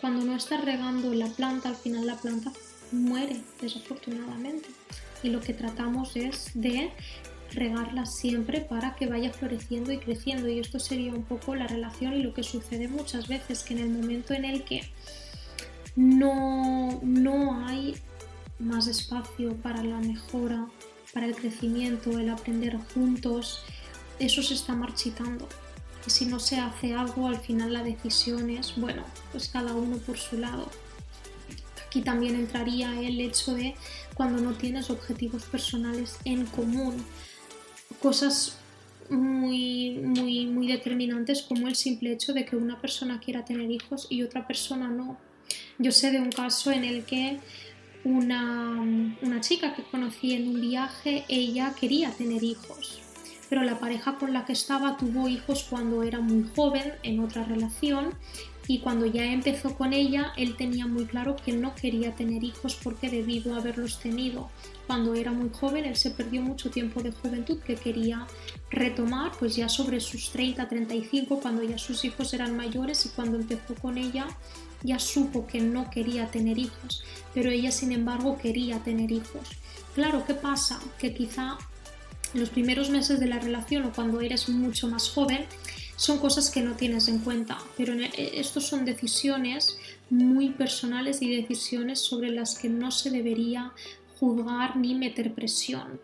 cuando 0.01 0.23
no 0.23 0.35
estás 0.35 0.63
regando 0.63 1.15
la 1.15 1.29
planta, 1.29 1.69
al 1.69 1.75
final 1.75 2.05
la 2.05 2.17
planta 2.17 2.51
muere, 2.91 3.41
desafortunadamente. 3.59 4.69
Y 5.23 5.29
lo 5.29 5.41
que 5.41 5.55
tratamos 5.55 6.15
es 6.15 6.51
de 6.53 6.91
regarla 7.57 8.05
siempre 8.05 8.61
para 8.61 8.95
que 8.95 9.07
vaya 9.07 9.33
floreciendo 9.33 9.91
y 9.91 9.97
creciendo. 9.97 10.47
Y 10.47 10.59
esto 10.59 10.79
sería 10.79 11.13
un 11.13 11.23
poco 11.23 11.55
la 11.55 11.67
relación 11.67 12.13
y 12.13 12.23
lo 12.23 12.33
que 12.33 12.43
sucede 12.43 12.87
muchas 12.87 13.27
veces, 13.27 13.63
que 13.63 13.73
en 13.73 13.79
el 13.79 13.89
momento 13.89 14.33
en 14.33 14.45
el 14.45 14.63
que 14.63 14.83
no, 15.95 16.99
no 17.03 17.67
hay 17.67 17.95
más 18.59 18.87
espacio 18.87 19.55
para 19.57 19.83
la 19.83 19.99
mejora, 19.99 20.67
para 21.13 21.25
el 21.25 21.35
crecimiento, 21.35 22.17
el 22.19 22.29
aprender 22.29 22.77
juntos, 22.93 23.61
eso 24.19 24.41
se 24.41 24.53
está 24.53 24.73
marchitando. 24.73 25.47
Y 26.05 26.09
si 26.09 26.25
no 26.25 26.39
se 26.39 26.59
hace 26.59 26.93
algo, 26.93 27.27
al 27.27 27.39
final 27.39 27.73
la 27.73 27.83
decisión 27.83 28.49
es, 28.49 28.75
bueno, 28.77 29.03
pues 29.31 29.49
cada 29.49 29.73
uno 29.73 29.97
por 29.97 30.17
su 30.17 30.37
lado. 30.37 30.69
Aquí 31.85 32.01
también 32.01 32.35
entraría 32.35 32.99
el 33.01 33.19
hecho 33.19 33.53
de 33.53 33.75
cuando 34.13 34.41
no 34.41 34.53
tienes 34.53 34.89
objetivos 34.89 35.43
personales 35.43 36.17
en 36.25 36.45
común, 36.45 37.05
cosas 38.01 38.57
muy, 39.09 39.91
muy, 39.91 40.45
muy 40.45 40.67
determinantes 40.67 41.41
como 41.41 41.67
el 41.67 41.75
simple 41.75 42.11
hecho 42.11 42.33
de 42.33 42.45
que 42.45 42.55
una 42.55 42.79
persona 42.79 43.19
quiera 43.19 43.45
tener 43.45 43.71
hijos 43.71 44.07
y 44.09 44.23
otra 44.23 44.47
persona 44.47 44.87
no. 44.87 45.17
Yo 45.77 45.91
sé 45.91 46.11
de 46.11 46.19
un 46.19 46.31
caso 46.31 46.71
en 46.71 46.83
el 46.83 47.05
que 47.05 47.39
una, 48.03 48.81
una 49.21 49.41
chica 49.41 49.73
que 49.75 49.83
conocí 49.83 50.33
en 50.33 50.47
un 50.47 50.61
viaje, 50.61 51.25
ella 51.29 51.73
quería 51.79 52.11
tener 52.11 52.43
hijos, 52.43 52.99
pero 53.49 53.63
la 53.63 53.79
pareja 53.79 54.17
con 54.17 54.33
la 54.33 54.45
que 54.45 54.53
estaba 54.53 54.97
tuvo 54.97 55.27
hijos 55.27 55.65
cuando 55.69 56.03
era 56.03 56.19
muy 56.19 56.45
joven 56.55 56.93
en 57.03 57.19
otra 57.19 57.43
relación 57.43 58.13
y 58.67 58.79
cuando 58.79 59.05
ya 59.05 59.25
empezó 59.25 59.75
con 59.75 59.93
ella, 59.93 60.33
él 60.35 60.57
tenía 60.57 60.87
muy 60.87 61.05
claro 61.05 61.37
que 61.37 61.53
no 61.53 61.73
quería 61.73 62.15
tener 62.15 62.43
hijos 62.43 62.77
porque 62.81 63.09
debido 63.09 63.55
a 63.55 63.59
haberlos 63.59 63.99
tenido 63.99 64.49
cuando 64.87 65.15
era 65.15 65.31
muy 65.31 65.49
joven, 65.49 65.85
él 65.85 65.95
se 65.95 66.11
perdió 66.11 66.41
mucho 66.41 66.69
tiempo 66.69 67.01
de 67.01 67.11
juventud 67.11 67.59
que 67.59 67.75
quería 67.75 68.25
retomar, 68.69 69.31
pues 69.37 69.55
ya 69.55 69.67
sobre 69.67 69.99
sus 69.99 70.31
30, 70.31 70.67
35, 70.67 71.39
cuando 71.41 71.61
ya 71.63 71.77
sus 71.77 72.05
hijos 72.05 72.33
eran 72.33 72.55
mayores 72.55 73.05
y 73.05 73.09
cuando 73.09 73.37
empezó 73.37 73.75
con 73.75 73.97
ella, 73.97 74.27
ya 74.83 74.97
supo 74.97 75.45
que 75.45 75.59
no 75.59 75.89
quería 75.89 76.27
tener 76.31 76.57
hijos, 76.57 77.03
pero 77.33 77.49
ella 77.49 77.71
sin 77.71 77.91
embargo 77.91 78.37
quería 78.37 78.79
tener 78.79 79.11
hijos. 79.11 79.49
Claro, 79.93 80.23
¿qué 80.25 80.33
pasa? 80.33 80.79
Que 80.99 81.13
quizá 81.13 81.57
en 82.33 82.39
los 82.39 82.49
primeros 82.49 82.89
meses 82.89 83.19
de 83.19 83.27
la 83.27 83.39
relación 83.39 83.85
o 83.85 83.91
cuando 83.91 84.21
eres 84.21 84.47
mucho 84.47 84.87
más 84.87 85.09
joven, 85.09 85.45
son 85.97 86.19
cosas 86.19 86.49
que 86.51 86.61
no 86.61 86.75
tienes 86.75 87.07
en 87.09 87.19
cuenta, 87.19 87.57
pero 87.75 87.93
estos 88.15 88.65
son 88.65 88.85
decisiones 88.85 89.77
muy 90.09 90.51
personales 90.51 91.21
y 91.21 91.35
decisiones 91.35 91.99
sobre 91.99 92.29
las 92.29 92.57
que 92.57 92.69
no 92.69 92.91
se 92.91 93.09
debería 93.09 93.73
juzgar 94.19 94.77
ni 94.77 94.95
meter 94.95 95.33
presión. 95.33 95.99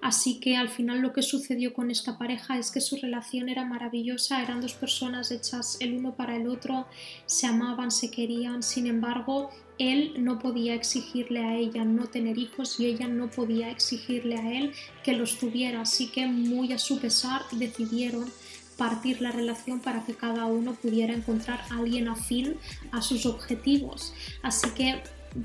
Así 0.00 0.38
que 0.38 0.56
al 0.56 0.68
final 0.68 1.00
lo 1.00 1.12
que 1.12 1.22
sucedió 1.22 1.72
con 1.72 1.90
esta 1.90 2.18
pareja 2.18 2.56
es 2.56 2.70
que 2.70 2.80
su 2.80 2.96
relación 2.96 3.48
era 3.48 3.64
maravillosa, 3.64 4.42
eran 4.42 4.60
dos 4.60 4.74
personas 4.74 5.32
hechas 5.32 5.76
el 5.80 5.94
uno 5.94 6.14
para 6.14 6.36
el 6.36 6.46
otro, 6.46 6.86
se 7.26 7.46
amaban, 7.46 7.90
se 7.90 8.10
querían, 8.10 8.62
sin 8.62 8.86
embargo, 8.86 9.50
él 9.78 10.14
no 10.18 10.38
podía 10.38 10.74
exigirle 10.74 11.40
a 11.40 11.56
ella 11.56 11.84
no 11.84 12.06
tener 12.06 12.38
hijos 12.38 12.78
y 12.78 12.86
ella 12.86 13.08
no 13.08 13.28
podía 13.30 13.70
exigirle 13.70 14.36
a 14.36 14.52
él 14.52 14.72
que 15.02 15.14
los 15.14 15.38
tuviera, 15.38 15.80
así 15.80 16.08
que 16.08 16.26
muy 16.26 16.72
a 16.72 16.78
su 16.78 17.00
pesar 17.00 17.42
decidieron 17.50 18.30
partir 18.78 19.20
la 19.20 19.32
relación 19.32 19.80
para 19.80 20.04
que 20.04 20.14
cada 20.14 20.46
uno 20.46 20.72
pudiera 20.72 21.12
encontrar 21.12 21.60
alguien 21.70 22.08
afín 22.08 22.56
a 22.92 23.02
sus 23.02 23.26
objetivos. 23.26 24.14
Así 24.42 24.70
que 24.70 25.02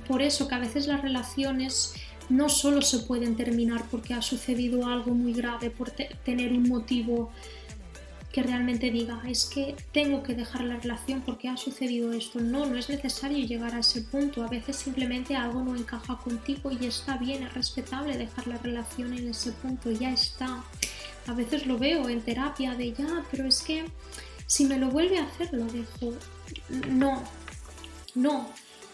por 0.08 0.22
eso 0.22 0.48
que 0.48 0.56
a 0.56 0.60
veces 0.60 0.88
las 0.88 1.02
relaciones 1.02 1.96
no 2.30 2.48
solo 2.48 2.82
se 2.82 3.00
pueden 3.00 3.36
terminar 3.36 3.84
porque 3.92 4.14
ha 4.14 4.22
sucedido 4.22 4.86
algo 4.88 5.14
muy 5.14 5.34
grave, 5.34 5.70
por 5.70 5.92
tener 5.92 6.54
un 6.54 6.70
motivo 6.70 7.32
que 8.32 8.42
realmente 8.42 8.90
diga, 8.90 9.22
es 9.28 9.46
que 9.46 9.76
tengo 9.92 10.24
que 10.24 10.34
dejar 10.34 10.64
la 10.64 10.78
relación 10.78 11.22
porque 11.22 11.50
ha 11.50 11.56
sucedido 11.56 12.12
esto. 12.14 12.40
No, 12.40 12.66
no 12.66 12.78
es 12.78 12.90
necesario 12.90 13.46
llegar 13.46 13.76
a 13.76 13.80
ese 13.80 14.02
punto. 14.02 14.44
A 14.44 14.48
veces 14.48 14.76
simplemente 14.76 15.36
algo 15.36 15.64
no 15.64 15.76
encaja 15.76 16.18
contigo 16.18 16.72
y 16.72 16.88
está 16.88 17.18
bien, 17.18 17.44
es 17.44 17.54
respetable 17.54 18.18
dejar 18.18 18.48
la 18.48 18.58
relación 18.58 19.14
en 19.14 19.28
ese 19.28 19.52
punto, 19.52 19.92
ya 19.92 20.12
está. 20.12 20.64
A 21.28 21.34
veces 21.34 21.66
lo 21.66 21.78
veo 21.78 22.10
en 22.10 22.22
terapia 22.22 22.76
de 22.76 22.94
ya, 22.94 23.24
pero 23.32 23.48
es 23.48 23.62
que 23.62 23.86
si 24.46 24.66
me 24.66 24.78
lo 24.78 24.90
vuelve 24.90 25.20
a 25.20 25.24
hacer, 25.24 25.54
lo 25.54 25.66
dejo. 25.66 26.14
No, 26.90 27.24
no, 28.16 28.50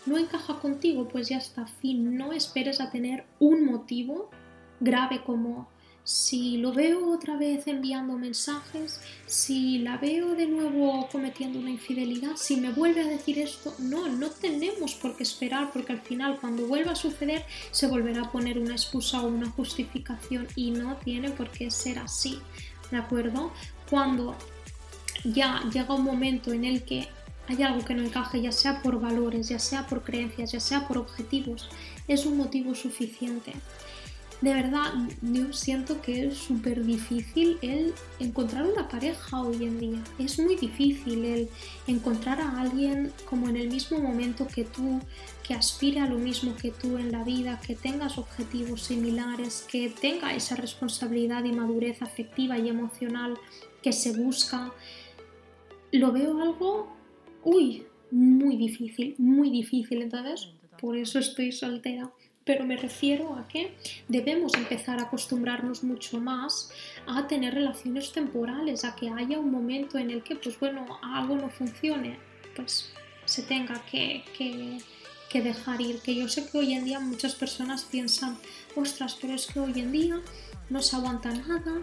no 0.05 0.17
encaja 0.17 0.59
contigo, 0.59 1.07
pues 1.07 1.29
ya 1.29 1.37
está, 1.37 1.65
fin. 1.65 2.17
No 2.17 2.31
esperes 2.33 2.79
a 2.81 2.91
tener 2.91 3.25
un 3.39 3.65
motivo 3.65 4.29
grave 4.79 5.21
como 5.23 5.69
si 6.09 6.57
lo 6.57 6.73
veo 6.73 7.13
otra 7.13 7.37
vez 7.37 7.67
enviando 7.67 8.17
mensajes, 8.17 8.99
si 9.27 9.77
la 9.77 9.97
veo 9.97 10.33
de 10.33 10.47
nuevo 10.47 11.07
cometiendo 11.11 11.59
una 11.59 11.69
infidelidad, 11.69 12.35
si 12.35 12.57
me 12.57 12.71
vuelve 12.71 13.01
a 13.01 13.07
decir 13.07 13.37
esto, 13.37 13.75
no, 13.77 14.07
no 14.07 14.31
tenemos 14.31 14.95
por 14.95 15.15
qué 15.15 15.21
esperar 15.21 15.69
porque 15.71 15.93
al 15.93 16.01
final 16.01 16.39
cuando 16.41 16.65
vuelva 16.65 16.93
a 16.93 16.95
suceder 16.95 17.45
se 17.69 17.85
volverá 17.85 18.23
a 18.23 18.31
poner 18.31 18.57
una 18.57 18.71
excusa 18.71 19.21
o 19.21 19.27
una 19.27 19.51
justificación 19.51 20.47
y 20.55 20.71
no 20.71 20.95
tiene 20.95 21.29
por 21.29 21.51
qué 21.51 21.69
ser 21.69 21.99
así, 21.99 22.39
¿de 22.89 22.97
acuerdo? 22.97 23.51
Cuando 23.87 24.35
ya 25.23 25.61
llega 25.71 25.93
un 25.93 26.05
momento 26.05 26.51
en 26.53 26.65
el 26.65 26.81
que 26.85 27.07
hay 27.47 27.61
algo 27.61 27.85
que 27.85 27.93
no 27.93 28.01
encaje, 28.01 28.41
ya 28.41 28.51
sea 28.51 28.81
por 28.81 28.99
valores, 28.99 29.49
ya 29.49 29.59
sea 29.59 29.85
por 29.85 30.03
creencias, 30.03 30.53
ya 30.53 30.59
sea 30.59 30.87
por 30.87 30.97
objetivos, 30.97 31.69
es 32.07 32.25
un 32.25 32.35
motivo 32.35 32.73
suficiente. 32.73 33.53
De 34.41 34.53
verdad, 34.53 34.93
yo 35.21 35.51
siento 35.51 36.01
que 36.01 36.27
es 36.27 36.37
súper 36.37 36.85
difícil 36.85 37.57
el 37.61 37.93
encontrar 38.19 38.65
una 38.65 38.87
pareja 38.87 39.41
hoy 39.41 39.65
en 39.65 39.79
día. 39.79 40.03
Es 40.17 40.39
muy 40.39 40.55
difícil 40.55 41.25
el 41.25 41.49
encontrar 41.87 42.39
a 42.39 42.61
alguien 42.61 43.11
como 43.29 43.49
en 43.49 43.57
el 43.57 43.69
mismo 43.69 43.99
momento 43.99 44.47
que 44.47 44.63
tú, 44.63 45.01
que 45.43 45.53
aspire 45.53 45.99
a 45.99 46.07
lo 46.07 46.17
mismo 46.17 46.55
que 46.55 46.71
tú 46.71 46.97
en 46.97 47.11
la 47.11 47.25
vida, 47.25 47.59
que 47.67 47.75
tengas 47.75 48.17
objetivos 48.17 48.83
similares, 48.83 49.67
que 49.69 49.89
tenga 49.89 50.33
esa 50.33 50.55
responsabilidad 50.55 51.43
y 51.43 51.51
madurez 51.51 52.01
afectiva 52.01 52.57
y 52.57 52.69
emocional 52.69 53.37
que 53.83 53.91
se 53.91 54.13
busca. 54.13 54.71
Lo 55.91 56.13
veo 56.13 56.41
algo 56.41 56.99
uy, 57.43 57.83
muy 58.11 58.55
difícil, 58.55 59.15
muy 59.17 59.49
difícil. 59.49 60.01
Entonces, 60.01 60.49
por 60.79 60.97
eso 60.97 61.19
estoy 61.19 61.51
soltera. 61.51 62.11
Pero 62.49 62.65
me 62.65 62.77
refiero 62.77 63.35
a 63.35 63.47
que 63.47 63.75
debemos 64.07 64.55
empezar 64.55 64.97
a 64.97 65.03
acostumbrarnos 65.03 65.83
mucho 65.83 66.19
más 66.19 66.71
a 67.05 67.27
tener 67.27 67.53
relaciones 67.53 68.11
temporales, 68.11 68.83
a 68.85 68.95
que 68.95 69.07
haya 69.07 69.37
un 69.37 69.51
momento 69.51 69.99
en 69.99 70.09
el 70.09 70.23
que, 70.23 70.35
pues 70.35 70.59
bueno, 70.59 70.99
algo 71.03 71.35
no 71.35 71.51
funcione, 71.51 72.17
pues 72.55 72.91
se 73.25 73.43
tenga 73.43 73.79
que, 73.91 74.23
que, 74.35 74.79
que 75.29 75.43
dejar 75.43 75.79
ir. 75.79 75.99
Que 76.01 76.15
yo 76.15 76.27
sé 76.27 76.49
que 76.49 76.57
hoy 76.57 76.73
en 76.73 76.85
día 76.85 76.99
muchas 76.99 77.35
personas 77.35 77.83
piensan, 77.83 78.35
ostras, 78.75 79.15
pero 79.21 79.35
es 79.35 79.45
que 79.45 79.59
hoy 79.59 79.79
en 79.79 79.91
día 79.91 80.19
no 80.71 80.81
se 80.81 80.95
aguanta 80.95 81.29
nada, 81.29 81.73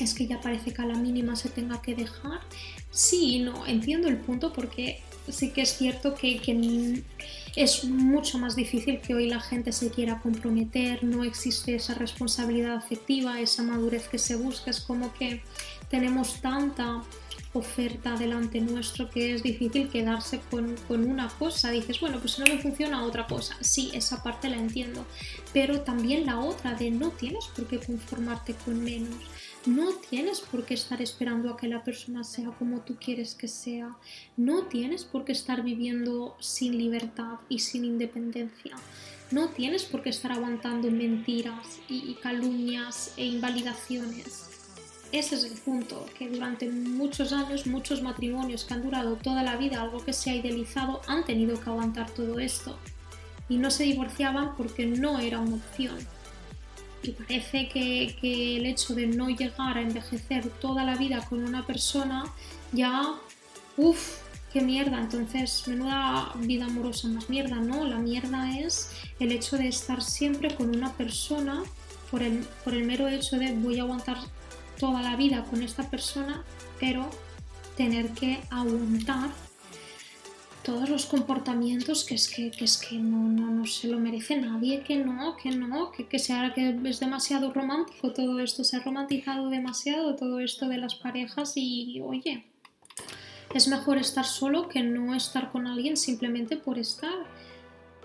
es 0.00 0.12
que 0.12 0.26
ya 0.26 0.38
parece 0.38 0.74
que 0.74 0.82
a 0.82 0.86
la 0.86 0.96
mínima 0.96 1.34
se 1.34 1.48
tenga 1.48 1.80
que 1.80 1.94
dejar 1.94 2.42
Sí, 2.94 3.40
no, 3.40 3.66
entiendo 3.66 4.06
el 4.06 4.18
punto 4.18 4.52
porque 4.52 5.02
sí 5.28 5.50
que 5.50 5.62
es 5.62 5.76
cierto 5.76 6.14
que, 6.14 7.02
es 7.56 7.84
mucho 7.84 8.38
más 8.38 8.56
difícil 8.56 9.00
que 9.00 9.14
hoy 9.14 9.28
la 9.28 9.40
gente 9.40 9.70
se 9.72 9.90
quiera 9.90 10.20
comprometer, 10.20 11.04
no 11.04 11.22
existe 11.22 11.76
esa 11.76 11.94
responsabilidad 11.94 12.74
afectiva, 12.74 13.40
esa 13.40 13.62
madurez 13.62 14.08
que 14.08 14.18
se 14.18 14.34
busca, 14.34 14.70
es 14.70 14.80
como 14.80 15.14
que 15.14 15.40
tenemos 15.88 16.40
tanta 16.40 17.02
oferta 17.52 18.16
delante 18.16 18.60
nuestro 18.60 19.08
que 19.08 19.32
es 19.32 19.44
difícil 19.44 19.88
quedarse 19.88 20.40
con, 20.50 20.74
con, 20.88 21.08
una 21.08 21.28
cosa. 21.28 21.70
Dices, 21.70 22.00
bueno, 22.00 22.18
pues 22.18 22.38
no 22.40 22.46
me 22.46 22.58
funciona 22.58 23.04
otra 23.04 23.28
cosa. 23.28 23.56
Sí, 23.60 23.92
esa 23.94 24.24
parte 24.24 24.48
la 24.48 24.56
entiendo. 24.56 25.06
Pero 25.52 25.82
también 25.82 26.26
la 26.26 26.40
otra 26.40 26.74
de 26.74 26.90
no 26.90 27.10
tienes 27.10 27.46
por 27.54 27.68
qué 27.68 27.78
conformarte 27.78 28.54
con 28.54 28.82
menos. 28.82 29.14
No 29.66 29.94
tienes 29.94 30.40
por 30.40 30.66
qué 30.66 30.74
estar 30.74 31.00
esperando 31.00 31.48
a 31.48 31.56
que 31.56 31.68
la 31.68 31.82
persona 31.82 32.22
sea 32.22 32.50
como 32.50 32.80
tú 32.80 32.96
quieres 32.96 33.34
que 33.34 33.48
sea. 33.48 33.96
No 34.36 34.64
tienes 34.64 35.04
por 35.04 35.24
qué 35.24 35.32
estar 35.32 35.62
viviendo 35.62 36.36
sin 36.38 36.76
libertad 36.76 37.38
y 37.48 37.60
sin 37.60 37.86
independencia. 37.86 38.76
No 39.30 39.48
tienes 39.48 39.84
por 39.84 40.02
qué 40.02 40.10
estar 40.10 40.32
aguantando 40.32 40.90
mentiras 40.90 41.78
y 41.88 42.12
calumnias 42.16 43.14
e 43.16 43.24
invalidaciones. 43.24 44.50
Ese 45.12 45.36
es 45.36 45.44
el 45.44 45.56
punto, 45.58 46.04
que 46.18 46.28
durante 46.28 46.68
muchos 46.68 47.32
años 47.32 47.66
muchos 47.66 48.02
matrimonios 48.02 48.64
que 48.64 48.74
han 48.74 48.82
durado 48.82 49.16
toda 49.16 49.42
la 49.42 49.56
vida, 49.56 49.80
algo 49.80 50.04
que 50.04 50.12
se 50.12 50.30
ha 50.30 50.34
idealizado, 50.34 51.00
han 51.06 51.24
tenido 51.24 51.58
que 51.58 51.70
aguantar 51.70 52.10
todo 52.10 52.38
esto. 52.38 52.78
Y 53.48 53.56
no 53.56 53.70
se 53.70 53.84
divorciaban 53.84 54.56
porque 54.56 54.84
no 54.84 55.20
era 55.20 55.38
una 55.38 55.56
opción 55.56 55.96
y 57.04 57.12
parece 57.12 57.68
que, 57.68 58.56
el 58.56 58.66
hecho 58.66 58.94
de 58.94 59.06
no 59.06 59.28
llegar 59.28 59.78
a 59.78 59.82
envejecer 59.82 60.48
toda 60.60 60.84
la 60.84 60.96
vida 60.96 61.24
con 61.28 61.44
una 61.44 61.66
persona 61.66 62.24
ya, 62.72 63.14
uff, 63.76 64.18
qué 64.52 64.60
mierda, 64.60 64.98
entonces 64.98 65.66
menuda 65.66 66.32
vida 66.36 66.66
amorosa 66.66 67.08
más 67.08 67.28
mierda, 67.28 67.56
¿no? 67.56 67.84
La 67.84 67.98
mierda 67.98 68.58
es 68.58 68.90
el 69.18 69.32
hecho 69.32 69.56
de 69.58 69.68
estar 69.68 70.02
siempre 70.02 70.54
con 70.54 70.74
una 70.74 70.92
persona 70.92 71.62
por 72.10 72.22
el, 72.22 72.46
por 72.64 72.74
el 72.74 72.84
mero 72.84 73.08
hecho 73.08 73.38
de 73.38 73.52
voy 73.52 73.78
a 73.78 73.82
aguantar 73.82 74.18
toda 74.78 75.02
la 75.02 75.16
vida 75.16 75.44
con 75.44 75.62
esta 75.62 75.88
persona, 75.90 76.44
pero 76.80 77.10
tener 77.76 78.10
que 78.10 78.40
aguantar 78.50 79.30
todos 80.64 80.88
los 80.88 81.04
comportamientos 81.06 82.04
que 82.04 82.14
es 82.14 82.28
que, 82.28 82.50
es 82.58 82.78
que 82.78 82.96
no, 82.96 83.28
no, 83.28 83.66
se 83.66 83.86
lo 83.86 84.00
merece 84.00 84.36
nadie, 84.36 84.82
que 84.82 84.96
no, 84.96 85.36
que 85.36 85.50
no, 85.50 85.92
que, 85.92 86.06
que, 86.06 86.18
sea, 86.18 86.52
que 86.54 86.76
es 86.84 87.00
demasiado 87.00 87.52
romántico 87.52 88.12
todo 88.12 88.40
esto, 88.40 88.64
se 88.64 88.78
ha 88.78 88.80
romantizado 88.80 89.50
demasiado 89.50 90.16
todo 90.16 90.40
esto 90.40 90.66
de 90.68 90.78
las 90.78 90.94
parejas 90.94 91.52
y 91.56 92.00
oye, 92.00 92.46
es 93.54 93.68
mejor 93.68 93.98
estar 93.98 94.24
solo 94.24 94.68
que 94.68 94.82
no 94.82 95.14
estar 95.14 95.50
con 95.52 95.66
alguien 95.66 95.96
simplemente 95.96 96.56
por 96.56 96.78
estar. 96.78 97.14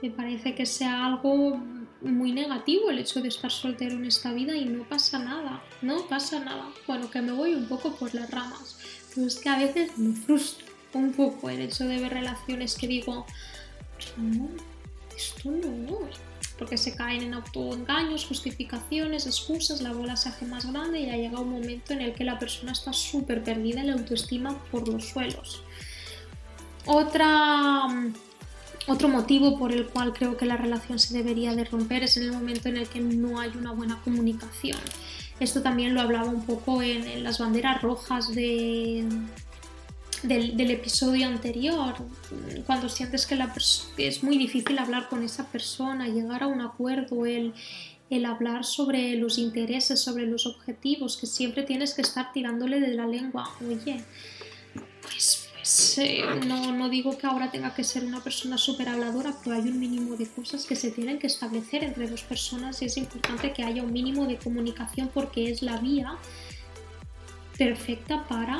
Me 0.01 0.11
parece 0.11 0.53
que 0.53 0.65
sea 0.65 1.05
algo 1.05 1.59
muy 2.01 2.31
negativo 2.31 2.89
el 2.89 2.99
hecho 2.99 3.21
de 3.21 3.29
estar 3.29 3.51
soltero 3.51 3.95
en 3.95 4.05
esta 4.05 4.31
vida 4.31 4.55
y 4.55 4.65
no 4.65 4.87
pasa 4.87 5.17
nada, 5.17 5.63
no 5.81 6.07
pasa 6.07 6.39
nada. 6.39 6.65
Bueno, 6.87 7.09
que 7.09 7.21
me 7.21 7.31
voy 7.31 7.55
un 7.55 7.67
poco 7.67 7.95
por 7.95 8.13
las 8.13 8.29
ramas, 8.29 8.77
pero 9.13 9.27
es 9.27 9.37
que 9.39 9.49
a 9.49 9.57
veces 9.57 9.97
me 9.97 10.13
frustra 10.13 10.68
un 10.97 11.13
poco 11.13 11.49
el 11.49 11.61
hecho 11.61 11.85
de 11.85 11.99
ver 11.99 12.13
relaciones 12.13 12.75
que 12.75 12.87
digo, 12.87 13.25
esto 15.15 15.51
no, 15.51 15.99
porque 16.57 16.77
se 16.77 16.95
caen 16.95 17.21
en 17.21 17.33
autoengaños, 17.33 18.25
justificaciones, 18.25 19.27
excusas, 19.27 19.81
la 19.81 19.93
bola 19.93 20.15
se 20.15 20.29
hace 20.29 20.45
más 20.45 20.71
grande 20.71 20.99
y 20.99 21.05
ya 21.05 21.15
llega 21.15 21.39
un 21.39 21.51
momento 21.51 21.93
en 21.93 22.01
el 22.01 22.13
que 22.13 22.23
la 22.23 22.39
persona 22.39 22.71
está 22.71 22.93
súper 22.93 23.43
perdida 23.43 23.83
y 23.83 23.87
la 23.87 23.93
autoestima 23.93 24.57
por 24.71 24.87
los 24.87 25.05
suelos. 25.05 25.63
Otra, 26.85 27.83
otro 28.87 29.07
motivo 29.09 29.59
por 29.59 29.71
el 29.71 29.87
cual 29.87 30.13
creo 30.13 30.37
que 30.37 30.45
la 30.45 30.57
relación 30.57 30.97
se 30.97 31.13
debería 31.13 31.55
de 31.55 31.65
romper 31.65 32.03
es 32.03 32.17
en 32.17 32.23
el 32.23 32.31
momento 32.31 32.67
en 32.69 32.77
el 32.77 32.87
que 32.87 32.99
no 32.99 33.39
hay 33.39 33.51
una 33.55 33.71
buena 33.71 34.01
comunicación. 34.01 34.79
Esto 35.39 35.61
también 35.61 35.93
lo 35.93 36.01
hablaba 36.01 36.29
un 36.29 36.45
poco 36.45 36.81
en 36.81 37.23
las 37.23 37.39
banderas 37.39 37.81
rojas 37.81 38.33
de, 38.33 39.05
del, 40.23 40.71
episodio 40.71 41.27
anterior, 41.27 41.95
cuando 42.65 42.89
sientes 42.89 43.25
que, 43.25 43.35
la 43.35 43.53
es 43.97 44.23
muy 44.23 44.37
difícil 44.37 44.77
hablar 44.77 45.09
con 45.09 45.23
esa 45.23 45.47
persona, 45.47 46.07
llegar 46.07 46.43
a 46.43 46.47
un 46.47 46.61
acuerdo, 46.61 47.25
el, 47.25 47.53
el 48.09 48.25
hablar 48.25 48.65
sobre 48.65 49.15
los 49.15 49.37
intereses, 49.37 50.01
sobre 50.01 50.25
los 50.25 50.45
objetivos, 50.45 51.17
que 51.17 51.27
siempre 51.27 51.63
tienes 51.63 51.93
que 51.93 52.01
estar 52.01 52.31
tirándole 52.33 52.79
de 52.79 52.93
la 52.93 53.05
lengua. 53.05 53.49
Oye, 53.61 54.03
Pues, 55.01 55.49
pues 55.53 55.97
eh, 55.99 56.23
no, 56.47 56.71
no, 56.71 56.89
digo 56.89 57.17
que 57.17 57.27
ahora 57.27 57.51
tenga 57.51 57.73
que 57.75 57.83
ser 57.83 58.03
una 58.03 58.23
persona 58.23 58.57
súper 58.57 58.89
habladora, 58.89 59.33
pero 59.43 59.55
hay 59.55 59.69
un 59.69 59.79
mínimo 59.79 60.15
de 60.15 60.27
cosas 60.27 60.65
que 60.65 60.75
se 60.75 60.91
tienen 60.91 61.19
que 61.19 61.27
establecer 61.27 61.83
entre 61.83 62.07
dos 62.07 62.23
personas 62.23 62.81
y 62.81 62.85
es 62.85 62.97
importante 62.97 63.53
que 63.53 63.63
haya 63.63 63.83
un 63.83 63.93
mínimo 63.93 64.25
de 64.25 64.37
comunicación 64.37 65.11
porque 65.13 65.51
es 65.51 65.61
la 65.61 65.77
vía 65.77 66.17
perfecta 67.57 68.25
para 68.27 68.57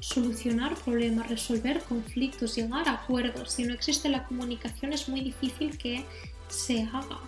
solucionar 0.00 0.74
problemas, 0.76 1.28
resolver 1.28 1.82
conflictos, 1.82 2.56
llegar 2.56 2.88
a 2.88 2.92
acuerdos. 2.92 3.52
Si 3.52 3.64
no 3.64 3.74
existe 3.74 4.08
la 4.08 4.24
comunicación 4.24 4.92
es 4.92 5.08
muy 5.08 5.20
difícil 5.20 5.76
que 5.78 6.04
se 6.48 6.82
haga. 6.82 7.20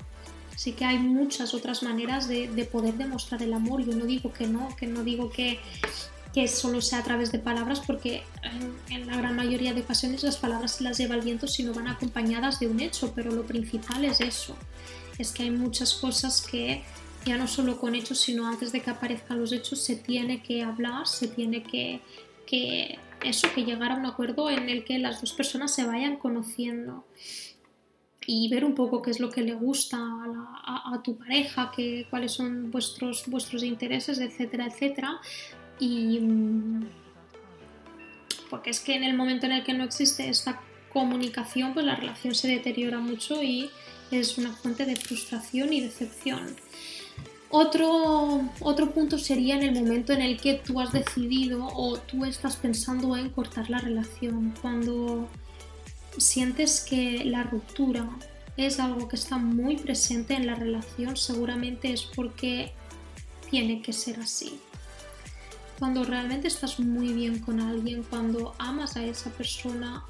Así 0.54 0.72
que 0.72 0.84
hay 0.84 0.98
muchas 0.98 1.54
otras 1.54 1.84
maneras 1.84 2.26
de, 2.26 2.68
poder 2.70 2.94
demostrar 2.94 3.42
el 3.42 3.54
amor. 3.54 3.84
Yo 3.84 3.94
no 3.94 4.06
digo 4.06 4.32
que 4.32 4.48
no, 4.48 4.74
que 4.76 4.88
no 4.88 5.04
digo 5.04 5.30
que, 5.30 5.60
que 6.34 6.48
solo 6.48 6.80
sea 6.80 6.98
a 6.98 7.04
través 7.04 7.30
de 7.30 7.38
palabras, 7.38 7.80
porque 7.86 8.24
en, 8.90 9.06
la 9.06 9.16
gran 9.16 9.36
mayoría 9.36 9.72
de 9.72 9.82
ocasiones 9.82 10.24
las 10.24 10.36
palabras 10.36 10.72
se 10.72 10.82
las 10.82 10.98
lleva 10.98 11.14
el 11.14 11.20
viento 11.20 11.46
si 11.46 11.62
no 11.62 11.72
van 11.74 11.86
acompañadas 11.86 12.58
de 12.58 12.66
un 12.66 12.80
hecho, 12.80 13.12
pero 13.14 13.30
lo 13.30 13.46
principal 13.46 14.04
es 14.04 14.20
eso. 14.20 14.56
Es 15.16 15.30
que 15.30 15.44
hay 15.44 15.52
muchas 15.52 15.94
cosas 15.94 16.40
que 16.40 16.82
ya 17.24 17.36
no 17.36 17.46
solo 17.46 17.78
con 17.78 17.94
hechos, 17.94 18.20
sino 18.20 18.48
antes 18.48 18.72
de 18.72 18.80
que 18.80 18.90
aparezcan 18.90 19.38
los 19.38 19.52
hechos, 19.52 19.80
se 19.80 19.94
tiene 19.94 20.42
que 20.42 20.64
hablar, 20.64 21.06
se 21.06 21.28
tiene 21.28 21.62
que, 21.62 22.00
que 22.48 22.98
eso, 23.22 23.48
que 23.54 23.64
llegar 23.64 23.92
a 23.92 23.96
un 23.96 24.06
acuerdo 24.06 24.48
en 24.48 24.68
el 24.68 24.84
que 24.84 24.98
las 24.98 25.20
dos 25.20 25.32
personas 25.32 25.74
se 25.74 25.84
vayan 25.84 26.16
conociendo 26.16 27.04
y 28.26 28.48
ver 28.48 28.64
un 28.64 28.74
poco 28.74 29.02
qué 29.02 29.10
es 29.10 29.20
lo 29.20 29.30
que 29.30 29.42
le 29.42 29.54
gusta 29.54 29.98
a, 29.98 31.00
tu 31.02 31.16
pareja, 31.16 31.72
que, 31.74 32.06
cuáles 32.10 32.32
son 32.32 32.70
vuestros, 32.70 33.24
vuestros 33.26 33.62
intereses, 33.62 34.18
etcétera, 34.18 34.66
etcétera. 34.66 35.20
Y 35.78 36.20
mm, 36.20 36.88
porque 38.50 38.70
es 38.70 38.80
que 38.80 38.94
en 38.94 39.04
el 39.04 39.16
momento 39.16 39.46
en 39.46 39.52
el 39.52 39.64
que 39.64 39.72
no 39.72 39.84
existe 39.84 40.28
esta 40.28 40.60
comunicación, 40.92 41.74
pues 41.74 41.86
la 41.86 41.96
relación 41.96 42.34
se 42.34 42.48
deteriora 42.48 42.98
mucho 42.98 43.42
y 43.42 43.70
es 44.10 44.38
una 44.38 44.52
fuente 44.52 44.84
de 44.84 44.96
frustración 44.96 45.72
y 45.72 45.80
decepción. 45.80 46.56
Otro, 47.50 48.42
otro 48.60 48.90
punto 48.90 49.18
sería 49.18 49.56
en 49.56 49.62
el 49.62 49.74
momento 49.74 50.12
en 50.12 50.20
el 50.20 50.38
que 50.38 50.54
tú 50.54 50.80
has 50.80 50.92
decidido 50.92 51.66
o 51.66 51.98
tú 51.98 52.26
estás 52.26 52.56
pensando 52.56 53.16
en 53.16 53.30
cortar 53.30 53.70
la 53.70 53.78
relación, 53.78 54.54
cuando 54.60 55.28
sientes 56.18 56.80
que 56.80 57.24
la 57.24 57.44
ruptura 57.44 58.08
es 58.58 58.80
algo 58.80 59.08
que 59.08 59.16
está 59.16 59.38
muy 59.38 59.76
presente 59.76 60.34
en 60.34 60.46
la 60.46 60.56
relación, 60.56 61.16
seguramente 61.16 61.92
es 61.92 62.02
porque 62.02 62.72
tiene 63.50 63.80
que 63.80 63.94
ser 63.94 64.20
así. 64.20 64.60
Cuando 65.78 66.04
realmente 66.04 66.48
estás 66.48 66.78
muy 66.80 67.12
bien 67.12 67.38
con 67.38 67.60
alguien, 67.60 68.02
cuando 68.02 68.54
amas 68.58 68.96
a 68.96 69.04
esa 69.04 69.30
persona, 69.30 70.04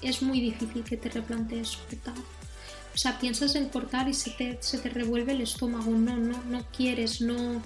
es 0.00 0.22
muy 0.22 0.40
difícil 0.40 0.82
que 0.82 0.96
te 0.96 1.10
replantees 1.10 1.76
cortar. 1.76 2.14
O 2.94 2.98
sea, 2.98 3.18
piensas 3.18 3.54
en 3.54 3.68
cortar 3.68 4.08
y 4.08 4.14
se 4.14 4.30
te, 4.30 4.58
se 4.60 4.78
te 4.78 4.88
revuelve 4.90 5.32
el 5.32 5.40
estómago. 5.40 5.90
No, 5.92 6.16
no, 6.16 6.42
no 6.44 6.64
quieres, 6.76 7.20
no, 7.20 7.62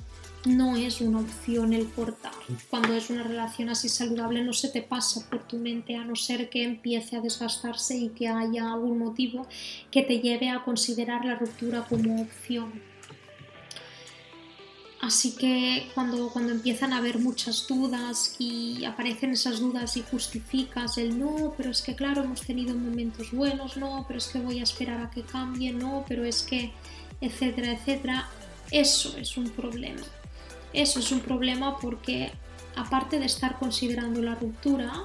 no 0.47 0.77
es 0.77 1.01
una 1.01 1.21
opción 1.21 1.73
el 1.73 1.91
cortar. 1.91 2.33
Cuando 2.71 2.95
es 2.95 3.11
una 3.11 3.25
relación 3.25 3.69
así 3.69 3.89
saludable 3.89 4.45
no 4.45 4.53
se 4.53 4.69
te 4.69 4.83
pasa 4.83 5.29
por 5.29 5.43
tu 5.47 5.59
mente 5.59 5.97
a 5.97 6.05
no 6.05 6.15
ser 6.15 6.49
que 6.49 6.63
empiece 6.63 7.17
a 7.17 7.21
desgastarse 7.21 7.97
y 7.97 8.11
que 8.11 8.29
haya 8.29 8.73
algún 8.73 8.99
motivo 8.99 9.47
que 9.91 10.03
te 10.03 10.21
lleve 10.21 10.49
a 10.49 10.63
considerar 10.63 11.25
la 11.25 11.35
ruptura 11.35 11.85
como 11.89 12.23
opción. 12.23 12.81
Así 15.01 15.37
que 15.37 15.89
cuando, 15.95 16.31
cuando 16.31 16.53
empiezan 16.53 16.93
a 16.93 16.99
haber 16.99 17.19
muchas 17.19 17.67
dudas 17.67 18.35
y 18.39 18.85
aparecen 18.87 19.33
esas 19.33 19.61
dudas 19.61 19.97
y 19.97 20.03
justificas 20.03 20.97
el 20.97 21.19
no, 21.19 21.53
pero 21.57 21.71
es 21.71 21.83
que 21.83 21.95
claro, 21.95 22.25
hemos 22.25 22.41
tenido 22.41 22.75
momentos 22.75 23.31
buenos, 23.31 23.77
no, 23.77 24.05
pero 24.09 24.19
es 24.19 24.27
que 24.29 24.39
voy 24.39 24.61
a 24.61 24.63
esperar 24.63 25.01
a 25.01 25.11
que 25.11 25.23
cambie, 25.23 25.73
no, 25.73 26.05
pero 26.09 26.25
es 26.25 26.43
que, 26.43 26.73
etcétera, 27.21 27.73
etcétera, 27.73 28.29
eso 28.71 29.17
es 29.19 29.37
un 29.37 29.51
problema. 29.51 30.03
Eso 30.73 31.01
es 31.01 31.13
un 31.13 31.21
problema 31.21 31.79
porque 31.79 32.33
aparte 32.75 33.19
de 33.19 33.27
estar 33.27 33.59
considerando 33.59 34.23
la 34.23 34.35
ruptura, 34.35 35.05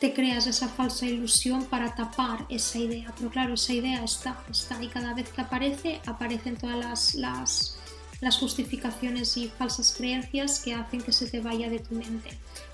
te 0.00 0.12
creas 0.12 0.46
esa 0.46 0.68
falsa 0.68 1.06
ilusión 1.06 1.64
para 1.64 1.94
tapar 1.94 2.44
esa 2.48 2.78
idea. 2.78 3.12
Pero 3.16 3.30
claro, 3.30 3.54
esa 3.54 3.72
idea 3.72 4.04
está, 4.04 4.42
está 4.50 4.82
y 4.82 4.88
cada 4.88 5.14
vez 5.14 5.30
que 5.30 5.40
aparece, 5.40 6.00
aparecen 6.06 6.56
todas 6.56 6.76
las, 6.76 7.14
las 7.14 7.75
las 8.20 8.38
justificaciones 8.38 9.36
y 9.36 9.48
falsas 9.48 9.94
creencias 9.96 10.60
que 10.60 10.74
hacen 10.74 11.02
que 11.02 11.12
se 11.12 11.30
te 11.30 11.40
vaya 11.40 11.68
de 11.68 11.80
tu 11.80 11.94
mente, 11.94 12.30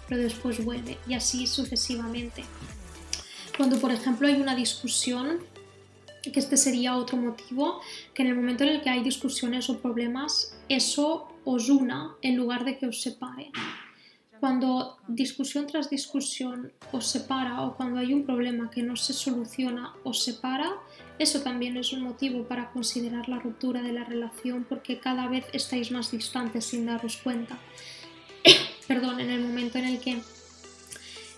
pero 0.09 0.21
después 0.21 0.65
vuelve 0.65 0.99
y 1.09 1.15
así 1.15 1.47
sucesivamente. 1.47 2.45
Cuando 3.57 3.79
por 3.79 3.93
ejemplo 3.93 4.29
hay 4.29 4.41
una 4.41 4.55
discusión, 4.55 5.41
que 6.23 6.39
este 6.39 6.57
sería 6.57 6.97
otro 6.97 7.17
motivo, 7.17 7.81
que 8.15 8.23
en 8.23 8.29
el 8.29 8.37
momento 8.37 8.63
en 8.65 8.71
el 8.71 8.81
que 8.81 8.91
hay 8.91 9.03
discusiones 9.03 9.69
o 9.69 9.81
problemas, 9.81 10.57
eso 10.69 11.29
os 11.45 11.69
una 11.69 12.15
en 12.23 12.37
lugar 12.37 12.65
de 12.65 12.79
que 12.79 12.87
os 12.87 13.03
separe. 13.03 13.51
Cuando 14.39 14.99
discusión 15.07 15.67
tras 15.67 15.89
discusión 15.89 16.73
os 16.91 17.07
separa 17.07 17.63
o 17.63 17.77
cuando 17.77 18.01
hay 18.01 18.13
un 18.13 18.25
problema 18.25 18.71
que 18.71 18.83
no 18.83 18.97
se 18.97 19.13
soluciona 19.13 19.95
os 20.03 20.23
separa, 20.23 20.73
eso 21.23 21.41
también 21.41 21.77
es 21.77 21.93
un 21.93 22.03
motivo 22.03 22.45
para 22.45 22.71
considerar 22.71 23.29
la 23.29 23.39
ruptura 23.39 23.83
de 23.83 23.93
la 23.93 24.05
relación 24.05 24.65
porque 24.69 24.99
cada 24.99 25.29
vez 25.29 25.47
estáis 25.53 25.91
más 25.91 26.11
distantes 26.11 26.67
sin 26.67 26.87
daros 26.87 27.17
cuenta. 27.17 27.59
Perdón, 28.89 29.21
en 29.21 29.31
el 29.31 29.41
momento 29.41 29.79
en 29.79 29.85
el 29.85 30.01
que 30.01 30.21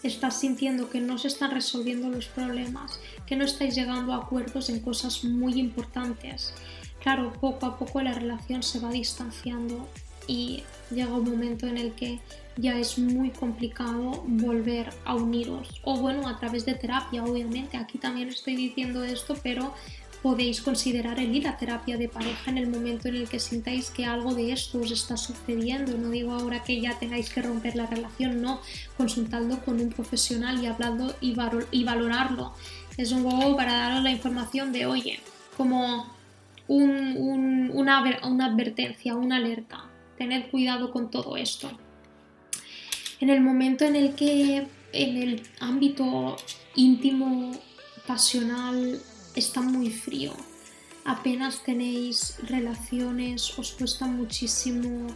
estás 0.02 0.40
sintiendo 0.40 0.90
que 0.90 1.00
no 1.00 1.18
se 1.18 1.28
están 1.28 1.50
resolviendo 1.50 2.08
los 2.08 2.26
problemas, 2.26 2.98
que 3.26 3.36
no 3.36 3.44
estáis 3.44 3.74
llegando 3.74 4.12
a 4.12 4.18
acuerdos 4.18 4.68
en 4.68 4.80
cosas 4.80 5.24
muy 5.24 5.58
importantes. 5.60 6.54
Claro, 7.02 7.32
poco 7.40 7.66
a 7.66 7.78
poco 7.78 8.00
la 8.00 8.14
relación 8.14 8.62
se 8.62 8.80
va 8.80 8.90
distanciando 8.90 9.88
y 10.26 10.62
llega 10.90 11.14
un 11.14 11.30
momento 11.30 11.66
en 11.66 11.76
el 11.76 11.92
que 11.92 12.20
ya 12.56 12.78
es 12.78 12.98
muy 12.98 13.30
complicado 13.30 14.22
volver 14.26 14.90
a 15.04 15.14
uniros. 15.14 15.80
O 15.82 15.96
bueno, 15.98 16.28
a 16.28 16.38
través 16.38 16.64
de 16.64 16.74
terapia, 16.74 17.24
obviamente. 17.24 17.76
Aquí 17.76 17.98
también 17.98 18.28
estoy 18.28 18.54
diciendo 18.56 19.02
esto, 19.02 19.36
pero 19.42 19.74
podéis 20.22 20.62
considerar 20.62 21.18
el 21.18 21.34
ir 21.34 21.46
a 21.48 21.58
terapia 21.58 21.98
de 21.98 22.08
pareja 22.08 22.50
en 22.50 22.58
el 22.58 22.68
momento 22.68 23.08
en 23.08 23.16
el 23.16 23.28
que 23.28 23.38
sintáis 23.38 23.90
que 23.90 24.06
algo 24.06 24.34
de 24.34 24.52
esto 24.52 24.80
os 24.80 24.90
está 24.90 25.16
sucediendo. 25.16 25.98
No 25.98 26.10
digo 26.10 26.32
ahora 26.32 26.62
que 26.62 26.80
ya 26.80 26.98
tengáis 26.98 27.28
que 27.28 27.42
romper 27.42 27.76
la 27.76 27.86
relación, 27.86 28.40
no, 28.40 28.60
consultando 28.96 29.58
con 29.64 29.80
un 29.80 29.90
profesional 29.90 30.62
y 30.62 30.66
hablando 30.66 31.14
y, 31.20 31.36
y 31.72 31.84
valorarlo. 31.84 32.54
Es 32.96 33.10
un 33.12 33.24
juego 33.24 33.56
para 33.56 33.74
daros 33.74 34.04
la 34.04 34.12
información 34.12 34.72
de, 34.72 34.86
oye, 34.86 35.20
como 35.56 36.06
una, 36.68 38.02
una 38.22 38.46
advertencia, 38.46 39.16
una 39.16 39.36
alerta. 39.36 39.84
Tened 40.16 40.48
cuidado 40.50 40.92
con 40.92 41.10
todo 41.10 41.36
esto 41.36 41.70
en 43.24 43.30
el 43.30 43.40
momento 43.40 43.86
en 43.86 43.96
el 43.96 44.14
que 44.14 44.66
en 44.92 45.16
el 45.16 45.42
ámbito 45.58 46.36
íntimo, 46.74 47.52
pasional, 48.06 49.00
está 49.34 49.62
muy 49.62 49.88
frío. 49.88 50.34
Apenas 51.06 51.62
tenéis 51.64 52.36
relaciones, 52.42 53.58
os 53.58 53.72
cuesta 53.72 54.04
muchísimo 54.04 55.06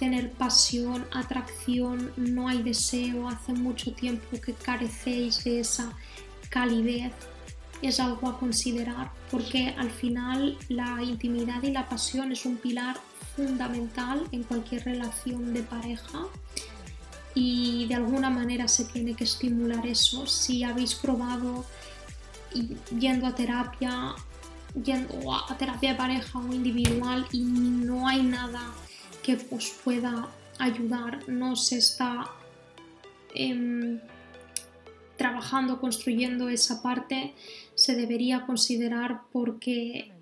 tener 0.00 0.32
pasión, 0.32 1.06
atracción, 1.12 2.12
no 2.16 2.48
hay 2.48 2.60
deseo, 2.64 3.28
hace 3.28 3.52
mucho 3.52 3.92
tiempo 3.92 4.40
que 4.40 4.52
carecéis 4.54 5.44
de 5.44 5.60
esa 5.60 5.92
calidez, 6.50 7.12
es 7.82 8.00
algo 8.00 8.30
a 8.30 8.36
considerar 8.36 9.12
porque 9.30 9.76
al 9.78 9.92
final 9.92 10.58
la 10.68 11.00
intimidad 11.04 11.62
y 11.62 11.70
la 11.70 11.88
pasión 11.88 12.32
es 12.32 12.46
un 12.46 12.56
pilar 12.56 12.96
fundamental 13.36 14.26
en 14.32 14.42
cualquier 14.42 14.84
relación 14.84 15.54
de 15.54 15.62
pareja 15.62 16.26
y 17.34 17.86
de 17.86 17.94
alguna 17.94 18.30
manera 18.30 18.68
se 18.68 18.84
tiene 18.84 19.14
que 19.14 19.24
estimular 19.24 19.84
eso. 19.86 20.26
Si 20.26 20.62
habéis 20.62 20.94
probado 20.94 21.64
yendo 22.98 23.26
a 23.26 23.34
terapia, 23.34 24.14
yendo 24.82 25.32
a 25.32 25.56
terapia 25.58 25.92
de 25.92 25.96
pareja 25.96 26.38
o 26.38 26.52
individual 26.52 27.26
y 27.32 27.42
no 27.42 28.06
hay 28.06 28.22
nada 28.22 28.72
que 29.22 29.38
os 29.50 29.70
pueda 29.82 30.28
ayudar, 30.58 31.28
no 31.28 31.56
se 31.56 31.78
está 31.78 32.30
em, 33.34 34.00
trabajando, 35.16 35.80
construyendo 35.80 36.48
esa 36.48 36.82
parte, 36.82 37.34
se 37.74 37.96
debería 37.96 38.46
considerar 38.46 39.22
porque 39.32 40.12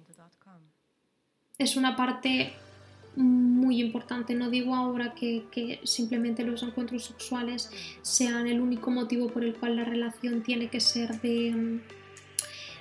es 1.58 1.76
una 1.76 1.96
parte 1.96 2.54
muy 3.16 3.80
importante. 3.80 4.34
No 4.34 4.50
digo 4.50 4.74
ahora 4.74 5.14
que, 5.14 5.80
simplemente 5.84 6.44
los 6.44 6.62
encuentros 6.62 7.04
sexuales 7.04 7.70
sean 8.02 8.46
el 8.46 8.60
único 8.60 8.90
motivo 8.90 9.28
por 9.28 9.44
el 9.44 9.54
cual 9.54 9.76
la 9.76 9.84
relación 9.84 10.42
tiene 10.42 10.68
que 10.68 10.80
ser 10.80 11.20
de, 11.20 11.80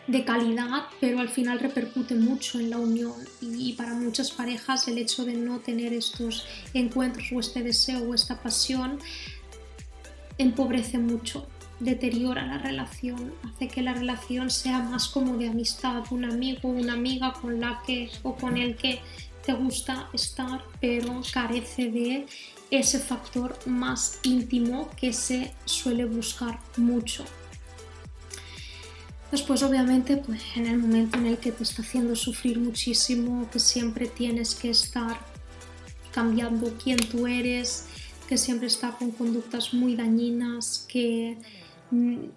de 0.08 0.26
calidad, 0.26 0.86
pero 1.00 1.20
al 1.20 1.30
final 1.30 1.60
repercute 1.60 2.15
mucho 2.15 2.60
en 2.60 2.70
la 2.70 2.78
unión 2.78 3.13
y, 3.41 3.74
para 3.74 3.94
muchas 3.94 4.32
parejas 4.32 4.88
el 4.88 4.98
hecho 4.98 5.26
de 5.26 5.34
no 5.34 5.60
tener 5.60 5.94
estos 5.94 6.46
encuentros 6.74 7.32
o 7.32 7.39
este 7.39 7.63
deseo 7.63 8.10
o 8.10 8.13
esta 8.13 8.41
pasión 8.41 9.00
empobrece 10.38 10.98
mucho, 10.98 11.48
deteriora 11.80 12.46
la 12.46 12.58
relación, 12.58 13.34
hace 13.44 13.67
que 13.67 13.82
la 13.82 13.94
relación 13.94 14.50
sea 14.50 14.80
más 14.80 15.08
como 15.08 15.38
de 15.38 15.50
amistad, 15.50 16.04
un 16.12 16.26
amigo, 16.26 16.70
una 16.70 16.94
amiga 16.94 17.34
con 17.34 17.60
la 17.60 17.82
que 17.86 18.10
o 18.24 18.36
con 18.36 18.58
el 18.58 18.76
que 18.76 19.02
te 19.45 19.54
gusta 19.54 20.10
estar, 20.13 20.63
pero 20.80 21.21
carece 21.34 21.89
de 21.89 22.25
ese 22.69 22.99
factor 22.99 23.58
más 23.65 24.19
íntimo 24.23 24.89
que 24.95 25.13
se 25.13 25.54
suele 25.65 26.06
buscar 26.06 26.60
mucho. 26.77 27.25
Después, 29.32 29.63
obviamente, 29.63 30.17
pues 30.17 30.41
en 30.56 30.67
el 30.67 30.77
momento 30.77 31.17
en 31.17 31.25
el 31.25 31.38
que 31.38 31.51
te 31.51 31.63
está 31.63 31.82
haciendo 31.82 32.15
sufrir 32.15 32.60
muchísimo, 32.60 33.49
que 33.49 33.60
siempre 33.60 34.08
tienes 34.08 34.56
que 34.56 34.69
estar 34.69 35.19
cambiando 36.12 36.77
quién 36.84 36.97
tú 36.97 37.27
eres, 37.27 37.86
que 38.27 38.38
siempre 38.38 38.67
está 38.67 38.91
con 38.91 39.12
conductas 39.12 39.73
muy 39.73 39.95
dañinas, 39.95 40.86
que 40.88 41.38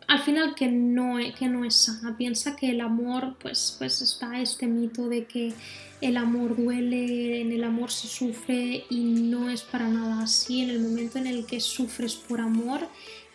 al 0.08 0.20
final 0.20 0.54
que 0.54 0.68
no, 0.68 1.18
que 1.38 1.48
no 1.48 1.64
es 1.64 1.74
sana. 1.74 2.16
Piensa 2.16 2.56
que 2.56 2.70
el 2.70 2.80
amor, 2.80 3.36
pues, 3.40 3.76
pues 3.78 4.02
está 4.02 4.40
este 4.40 4.66
mito 4.66 5.08
de 5.08 5.26
que 5.26 5.52
el 6.00 6.16
amor 6.16 6.56
duele, 6.56 7.40
en 7.40 7.52
el 7.52 7.62
amor 7.62 7.90
se 7.90 8.08
sufre 8.08 8.84
y 8.90 9.04
no 9.04 9.48
es 9.50 9.62
para 9.62 9.88
nada 9.88 10.22
así. 10.22 10.62
En 10.62 10.70
el 10.70 10.80
momento 10.80 11.18
en 11.18 11.28
el 11.28 11.46
que 11.46 11.60
sufres 11.60 12.16
por 12.16 12.40
amor, 12.40 12.80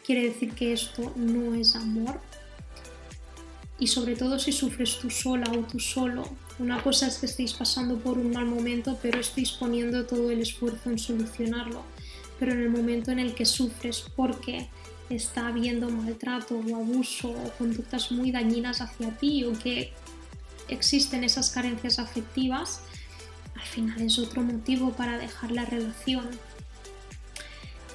quiere 0.05 0.23
decir 0.23 0.53
que 0.53 0.73
esto 0.73 1.13
no 1.15 1.53
es 1.53 1.75
amor. 1.75 2.19
Y 3.79 3.87
sobre 3.87 4.15
todo 4.15 4.39
si 4.39 4.51
sufres 4.51 4.99
tú 4.99 5.09
sola 5.09 5.49
o 5.51 5.59
tú 5.59 5.79
solo. 5.79 6.27
Una 6.59 6.83
cosa 6.83 7.07
es 7.07 7.19
que 7.19 7.27
estéis 7.27 7.53
pasando 7.53 7.97
por 7.97 8.17
un 8.17 8.31
mal 8.31 8.45
momento, 8.45 8.99
pero 9.01 9.21
estéis 9.21 9.51
poniendo 9.51 10.05
todo 10.05 10.29
el 10.31 10.41
esfuerzo 10.41 10.89
en 10.89 10.99
solucionarlo. 10.99 11.81
Pero 12.37 12.51
en 12.51 12.59
el 12.61 12.69
momento 12.69 13.11
en 13.11 13.19
el 13.19 13.33
que 13.33 13.45
sufres 13.45 14.03
porque 14.17 14.67
está 15.09 15.47
habiendo 15.47 15.89
maltrato 15.89 16.55
o 16.59 16.75
abuso 16.75 17.29
o 17.29 17.51
conductas 17.57 18.11
muy 18.11 18.31
dañinas 18.31 18.81
hacia 18.81 19.09
ti 19.17 19.43
o 19.43 19.53
que 19.53 19.91
existen 20.67 21.23
esas 21.23 21.49
carencias 21.49 21.99
afectivas, 21.99 22.81
al 23.55 23.67
final 23.67 24.01
es 24.01 24.19
otro 24.19 24.41
motivo 24.41 24.91
para 24.91 25.17
dejar 25.17 25.51
la 25.51 25.65
relación. 25.65 26.29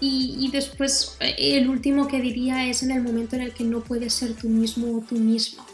Y, 0.01 0.51
después 0.53 1.17
eh, 1.21 1.35
el 1.39 1.71
último 1.71 2.09
que 2.09 2.21
diría 2.21 2.67
es 2.69 2.83
en 2.83 2.91
el 2.91 3.03
momento 3.03 3.37
en 3.37 3.43
el 3.43 3.55
que 3.55 3.65
no 3.65 3.81
puedes 3.81 4.13
ser 4.13 4.35
tú 4.35 4.51
mismo 4.51 4.99
o 4.99 5.01
tú 5.01 5.15
misma. 5.15 5.65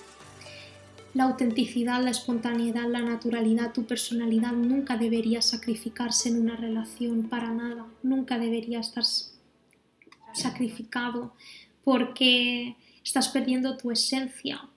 La 1.14 1.24
autenticidad, 1.24 2.00
la 2.00 2.10
espontaneidad, 2.10 2.88
la 2.88 3.00
naturalidad, 3.00 3.72
tu 3.72 3.86
personalidad 3.86 4.52
nunca 4.52 4.96
debería 4.96 5.42
sacrificarse 5.42 6.28
en 6.28 6.40
una 6.40 6.54
relación 6.54 7.24
para 7.28 7.50
nada, 7.50 7.86
nunca 8.04 8.38
debería 8.38 8.78
estar 8.78 9.02
sacrificado 10.34 11.34
porque 11.84 12.76
estás 13.02 13.28
perdiendo 13.28 13.76
tu 13.76 13.90
esencia, 13.90 14.68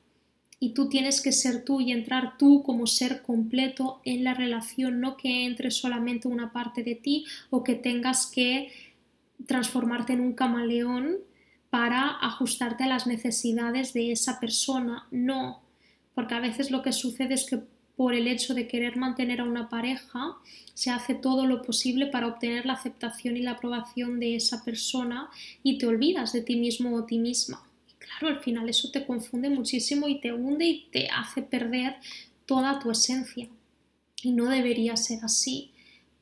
y 0.63 0.69
tú 0.69 0.87
tienes 0.87 1.19
que 1.19 1.33
ser 1.33 1.65
tú 1.65 1.81
y 1.81 1.91
entrar 1.91 2.37
tú 2.37 2.63
como 2.63 2.87
ser 2.87 3.21
completo 3.21 3.99
en 4.05 4.23
la 4.23 4.33
relación, 4.33 5.01
no 5.01 5.17
que 5.17 5.45
entre 5.45 5.71
solamente 5.71 6.29
una 6.29 6.53
parte 6.53 6.83
de 6.83 6.95
ti 6.95 7.25
o 7.49 7.65
que 7.65 7.75
tengas 7.75 8.27
que 8.27 8.71
transformarte 9.45 10.13
en 10.13 10.21
un 10.21 10.31
camaleón 10.31 11.17
para 11.69 12.17
ajustarte 12.21 12.85
a 12.85 12.87
las 12.87 13.07
necesidades 13.07 13.91
de 13.91 14.13
esa 14.13 14.39
persona. 14.39 15.05
No, 15.11 15.61
porque 16.15 16.35
a 16.35 16.39
veces 16.39 16.71
lo 16.71 16.81
que 16.81 16.93
sucede 16.93 17.33
es 17.33 17.45
que 17.45 17.59
por 17.95 18.13
el 18.13 18.27
hecho 18.27 18.53
de 18.53 18.67
querer 18.67 18.97
mantener 18.97 19.41
a 19.41 19.45
una 19.45 19.69
pareja, 19.69 20.37
se 20.73 20.89
hace 20.89 21.13
todo 21.13 21.45
lo 21.45 21.61
posible 21.61 22.07
para 22.07 22.27
obtener 22.27 22.65
la 22.65 22.73
aceptación 22.73 23.37
y 23.37 23.41
la 23.41 23.51
aprobación 23.51 24.19
de 24.19 24.35
esa 24.35 24.63
persona 24.63 25.29
y 25.61 25.77
te 25.77 25.85
olvidas 25.85 26.33
de 26.33 26.41
ti 26.41 26.55
mismo 26.55 26.95
o 26.95 27.05
ti 27.05 27.19
misma 27.19 27.63
claro, 28.03 28.35
al 28.35 28.43
final 28.43 28.69
eso 28.69 28.91
te 28.91 29.05
confunde 29.05 29.49
muchísimo 29.49 30.07
y 30.07 30.19
te 30.19 30.33
hunde 30.33 30.65
y 30.65 30.87
te 30.91 31.09
hace 31.09 31.41
perder 31.41 31.95
toda 32.45 32.79
tu 32.79 32.91
esencia. 32.91 33.47
Y 34.21 34.31
no 34.31 34.49
debería 34.49 34.95
ser 34.95 35.19
así. 35.23 35.71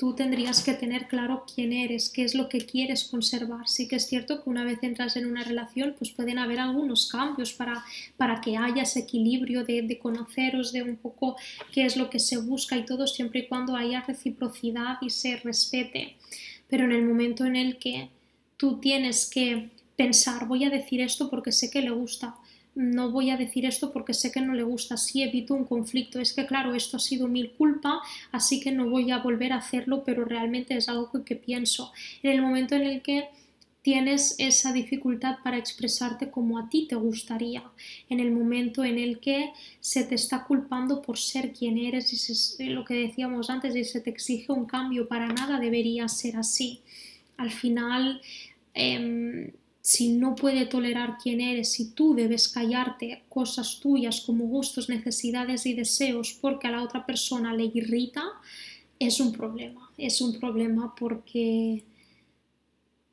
Tú 0.02 0.16
tendrías 0.16 0.64
que 0.64 0.74
tener 0.74 1.08
claro 1.08 1.46
quién 1.46 1.72
eres, 1.72 2.10
qué 2.10 2.24
es 2.24 2.34
lo 2.34 2.50
que 2.50 2.66
quieres 2.66 3.04
conservar. 3.04 3.70
Sí 3.70 3.88
que 3.88 3.98
es 3.98 4.08
cierto 4.08 4.44
que 4.44 4.50
una 4.50 4.64
vez 4.64 4.80
entras 4.82 5.16
en 5.16 5.28
una 5.28 5.44
relación, 5.44 5.94
pues 5.96 6.10
pueden 6.10 6.40
haber 6.40 6.60
algunos 6.60 7.08
cambios 7.08 7.54
para, 7.54 7.84
para 8.18 8.42
que 8.42 8.58
haya 8.58 8.82
ese 8.82 9.02
equilibrio 9.02 9.64
de, 9.64 9.84
de 9.84 10.00
conoceros, 10.00 10.72
de 10.72 10.82
un 10.82 10.96
poco 10.96 11.36
qué 11.72 11.86
es 11.86 11.98
lo 11.98 12.10
que 12.10 12.18
se 12.18 12.38
busca 12.38 12.76
y 12.78 12.84
todo, 12.84 13.06
siempre 13.06 13.42
y 13.42 13.48
cuando 13.48 13.76
haya 13.76 14.02
reciprocidad 14.02 14.98
y 15.02 15.12
se 15.12 15.36
respete. 15.36 16.16
Pero 16.68 16.86
en 16.86 16.94
el 16.94 17.06
momento 17.06 17.46
en 17.46 17.56
el 17.56 17.78
que 17.78 18.10
tú 18.58 18.80
tienes 18.80 19.30
que 19.30 19.70
pensar, 19.96 20.48
voy 20.48 20.64
a 20.64 20.72
decir 20.72 21.00
esto 21.00 21.30
porque 21.30 21.52
sé 21.52 21.70
que 21.70 21.84
le 21.84 21.92
gusta, 21.92 22.34
no 22.76 23.12
voy 23.12 23.30
a 23.30 23.38
decir 23.38 23.66
esto 23.66 23.92
porque 23.92 24.14
sé 24.14 24.32
que 24.32 24.42
no 24.42 24.54
le 24.54 24.64
gusta, 24.64 24.98
si 24.98 25.24
evito 25.24 25.54
un 25.54 25.66
conflicto, 25.66 26.20
es 26.20 26.34
que 26.34 26.46
claro, 26.46 26.74
esto 26.74 26.98
ha 26.98 27.00
sido 27.00 27.28
mi 27.28 27.50
culpa, 27.50 28.02
así 28.32 28.60
que 28.60 28.72
no 28.72 28.90
voy 28.90 29.12
a 29.12 29.20
volver 29.20 29.54
a 29.54 29.58
hacerlo, 29.58 30.04
pero 30.06 30.26
realmente 30.26 30.76
es 30.76 30.88
algo 30.88 31.12
que, 31.24 31.36
pienso. 31.36 31.92
En 32.24 32.32
el 32.32 32.42
momento 32.42 32.76
en 32.76 32.84
el 32.84 33.02
que 33.02 33.28
tienes 33.82 34.36
esa 34.38 34.72
dificultad 34.72 35.38
para 35.44 35.58
expresarte 35.58 36.30
como 36.30 36.60
a 36.60 36.70
ti 36.70 36.88
te 36.88 36.96
gustaría, 36.96 37.64
en 38.10 38.20
el 38.20 38.32
momento 38.32 38.84
en 38.84 38.98
el 39.00 39.20
que 39.20 39.52
se 39.80 40.04
te 40.04 40.16
está 40.16 40.46
culpando 40.46 41.02
por 41.02 41.18
ser 41.18 41.52
quien 41.52 41.78
eres 41.78 42.60
y 42.60 42.66
lo 42.70 42.86
que 42.86 42.94
decíamos 42.94 43.50
antes, 43.50 43.76
y 43.76 43.84
se 43.84 44.02
te 44.02 44.12
exige 44.12 44.52
un 44.52 44.66
cambio, 44.66 45.08
para 45.08 45.28
nada 45.28 45.60
debería 45.60 46.08
ser 46.08 46.38
así. 46.38 46.82
Al 47.38 47.52
final, 47.52 48.22
em, 48.74 49.52
si 49.82 50.10
no 50.10 50.36
puede 50.36 50.68
tolerar 50.68 51.18
quién 51.22 51.42
eres, 51.42 51.72
si 51.72 51.92
tú 51.92 52.14
debes 52.14 52.48
callarte 52.48 53.24
cosas 53.30 53.80
tuyas 53.80 54.22
como 54.22 54.46
gustos, 54.46 54.90
necesidades 54.90 55.66
y 55.66 55.74
deseos 55.74 56.38
porque 56.40 56.68
a 56.68 56.72
la 56.72 56.84
otra 56.84 57.06
persona 57.06 57.54
le 57.54 57.72
irrita, 57.74 58.24
es 59.00 59.20
un 59.20 59.32
problema. 59.32 59.90
Es 59.98 60.22
un 60.22 60.40
problema 60.40 60.94
porque 60.96 61.84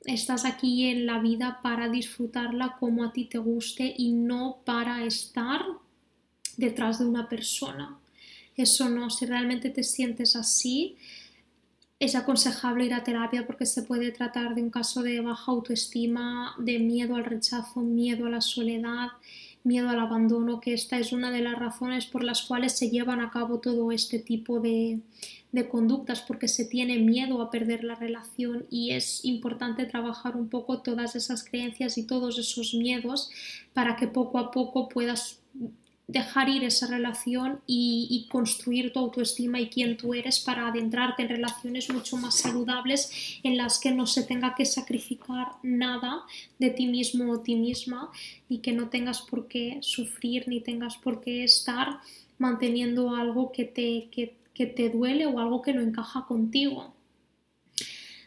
estás 0.05 0.45
aquí 0.45 0.85
en 0.85 1.07
la 1.07 1.19
vida 1.19 1.61
para 1.63 1.89
disfrutarla 1.89 2.77
como 2.79 3.05
a 3.05 3.13
ti 3.13 3.25
te 3.25 3.39
guste 3.39 3.95
y 3.97 4.13
no 4.13 4.59
para 4.65 5.05
estar 5.05 5.65
detrás 6.59 6.99
de 6.99 7.07
una 7.07 7.29
persona. 7.29 7.99
Eso 8.57 8.91
no, 8.91 9.09
si 9.09 9.25
realmente 9.25 9.71
te 9.71 9.85
sientes 9.85 10.37
así, 10.37 10.97
es 11.99 12.15
aconsejable 12.15 12.87
ir 12.87 12.95
a 12.95 13.03
terapia 13.03 13.47
porque 13.47 13.67
se 13.67 13.83
puede 13.83 14.13
tratar 14.13 14.55
de 14.55 14.63
un 14.63 14.71
caso 14.71 15.03
de 15.03 15.21
baja 15.21 15.51
autoestima, 15.51 16.55
de 16.59 16.79
miedo 16.79 17.17
al 17.17 17.25
rechazo, 17.25 17.81
miedo 17.81 18.27
a 18.27 18.31
la 18.31 18.41
soledad, 18.41 19.09
miedo 19.65 19.89
al 19.89 19.99
abandono, 19.99 20.61
que 20.61 20.75
esta 20.75 20.99
es 20.99 21.13
una 21.13 21.33
de 21.33 21.43
las 21.43 21.59
razones 21.59 22.07
por 22.07 22.23
las 22.23 22.43
cuales 22.43 22.79
se 22.79 22.91
llevan 22.91 23.21
a 23.21 23.31
cabo 23.31 23.59
todo 23.59 23.91
este 23.91 24.21
tipo 24.21 24.61
de, 24.61 25.01
de 25.51 25.69
conductas, 25.69 26.23
porque 26.23 26.47
se 26.47 26.65
tiene 26.65 26.99
miedo 26.99 27.43
a 27.43 27.51
perder 27.51 27.83
la 27.83 27.97
relación 27.97 28.67
y 28.71 28.93
es 28.93 29.25
importante 29.25 29.85
trabajar 29.85 30.37
un 30.37 30.49
poco 30.49 30.83
todas 30.83 31.17
esas 31.17 31.43
creencias 31.43 31.99
y 31.99 32.05
todos 32.05 32.39
esos 32.39 32.75
miedos 32.75 33.31
para 33.75 33.97
que 33.97 34.07
poco 34.07 34.39
a 34.39 34.53
poco 34.53 34.89
puedas 34.89 35.41
dejar 36.09 36.49
ir 36.49 36.65
esa 36.65 36.87
relación 36.87 37.61
y, 37.67 38.27
construir 38.31 38.93
tu 38.93 38.99
autoestima 38.99 39.61
y 39.61 39.69
quién 39.69 39.97
tú 39.99 40.15
eres 40.15 40.41
para 40.41 40.69
adentrarte 40.69 41.23
en 41.23 41.29
relaciones 41.29 41.91
mucho 41.91 42.17
más 42.17 42.37
saludables 42.37 43.41
en 43.43 43.57
las 43.57 43.79
que 43.79 43.93
no 43.93 44.07
se 44.07 44.23
tenga 44.23 44.55
que 44.55 44.65
sacrificar 44.65 45.53
nada 45.63 46.25
de 46.59 46.71
ti 46.71 46.87
mismo 46.87 47.31
o 47.31 47.41
ti 47.41 47.57
misma 47.57 48.11
y 48.49 48.59
que 48.59 48.73
no 48.73 48.89
tengas 48.89 49.21
por 49.21 49.49
qué 49.49 49.79
sufrir 49.83 50.49
ni 50.49 50.61
tengas 50.61 50.97
por 50.97 51.21
qué 51.21 51.45
estar 51.45 52.01
manteniendo 52.39 53.15
algo 53.15 53.53
que 53.53 53.65
te, 53.65 54.09
que 54.11 54.67
te 54.67 54.89
duele 54.89 55.27
o 55.27 55.39
algo 55.39 55.61
que 55.63 55.75
no 55.75 55.83
encaja 55.83 56.25
contigo. 56.27 56.95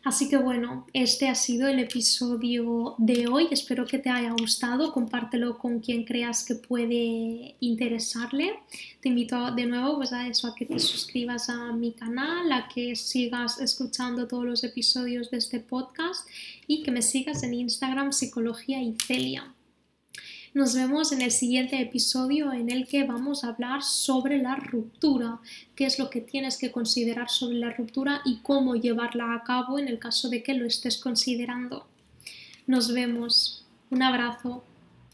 Así 0.04 0.30
que 0.30 0.38
bueno, 0.38 0.88
este 0.94 1.30
ha 1.30 1.36
sido 1.36 1.68
el 1.68 1.78
episodio 1.78 2.96
de 2.98 3.28
hoy. 3.28 3.48
Espero 3.52 3.86
que 3.86 4.00
te 4.00 4.10
haya 4.10 4.32
gustado. 4.32 4.92
Compártelo 4.94 5.60
con 5.60 5.80
quien 5.80 6.06
creas 6.06 6.44
que 6.44 6.56
puede 6.56 7.56
interesarle. 7.60 8.56
Te 9.00 9.10
invito 9.10 9.52
de 9.52 9.68
nuevo 9.68 9.98
pues, 9.98 10.12
a 10.12 10.28
eso, 10.28 10.48
a 10.48 10.56
que 10.56 10.66
te 10.66 10.80
suscribas 10.80 11.50
a 11.50 11.72
mi 11.74 11.92
canal, 11.92 12.52
a 12.52 12.68
que 12.68 12.96
sigas 12.96 13.60
escuchando 13.60 14.28
todos 14.28 14.46
los 14.46 14.64
episodios 14.64 15.30
de 15.30 15.38
este 15.38 15.60
podcast 15.60 16.28
y 16.66 16.82
que 16.82 16.90
me 16.90 17.04
sigas 17.04 17.44
en 17.44 17.54
Instagram 17.54 18.12
Psicología 18.12 18.82
y 18.82 18.96
Celia. 19.06 19.54
Nos 20.54 20.76
vemos 20.76 21.14
en 21.14 21.22
el 21.22 21.32
siguiente 21.32 21.80
episodio 21.80 22.52
en 22.52 22.70
el 22.70 22.86
que 22.86 23.06
vamos 23.06 23.46
a 23.46 23.50
hablar 23.50 23.84
sobre 23.84 24.38
la 24.38 24.58
ruptura, 24.58 25.40
qué 25.76 25.86
es 25.86 25.98
lo 25.98 26.10
que 26.10 26.20
tienes 26.20 26.58
que 26.58 26.74
considerar 26.74 27.30
sobre 27.30 27.56
la 27.56 27.72
ruptura 27.72 28.22
y 28.26 28.40
cómo 28.40 28.76
llevarla 28.76 29.34
a 29.34 29.44
cabo 29.46 29.80
en 29.80 29.88
el 29.88 29.98
caso 29.98 30.28
de 30.28 30.44
que 30.44 30.54
lo 30.54 30.66
estés 30.66 30.98
considerando. 30.98 31.88
Nos 32.68 32.94
vemos. 32.94 33.64
Un 33.92 34.04
abrazo. 34.04 34.66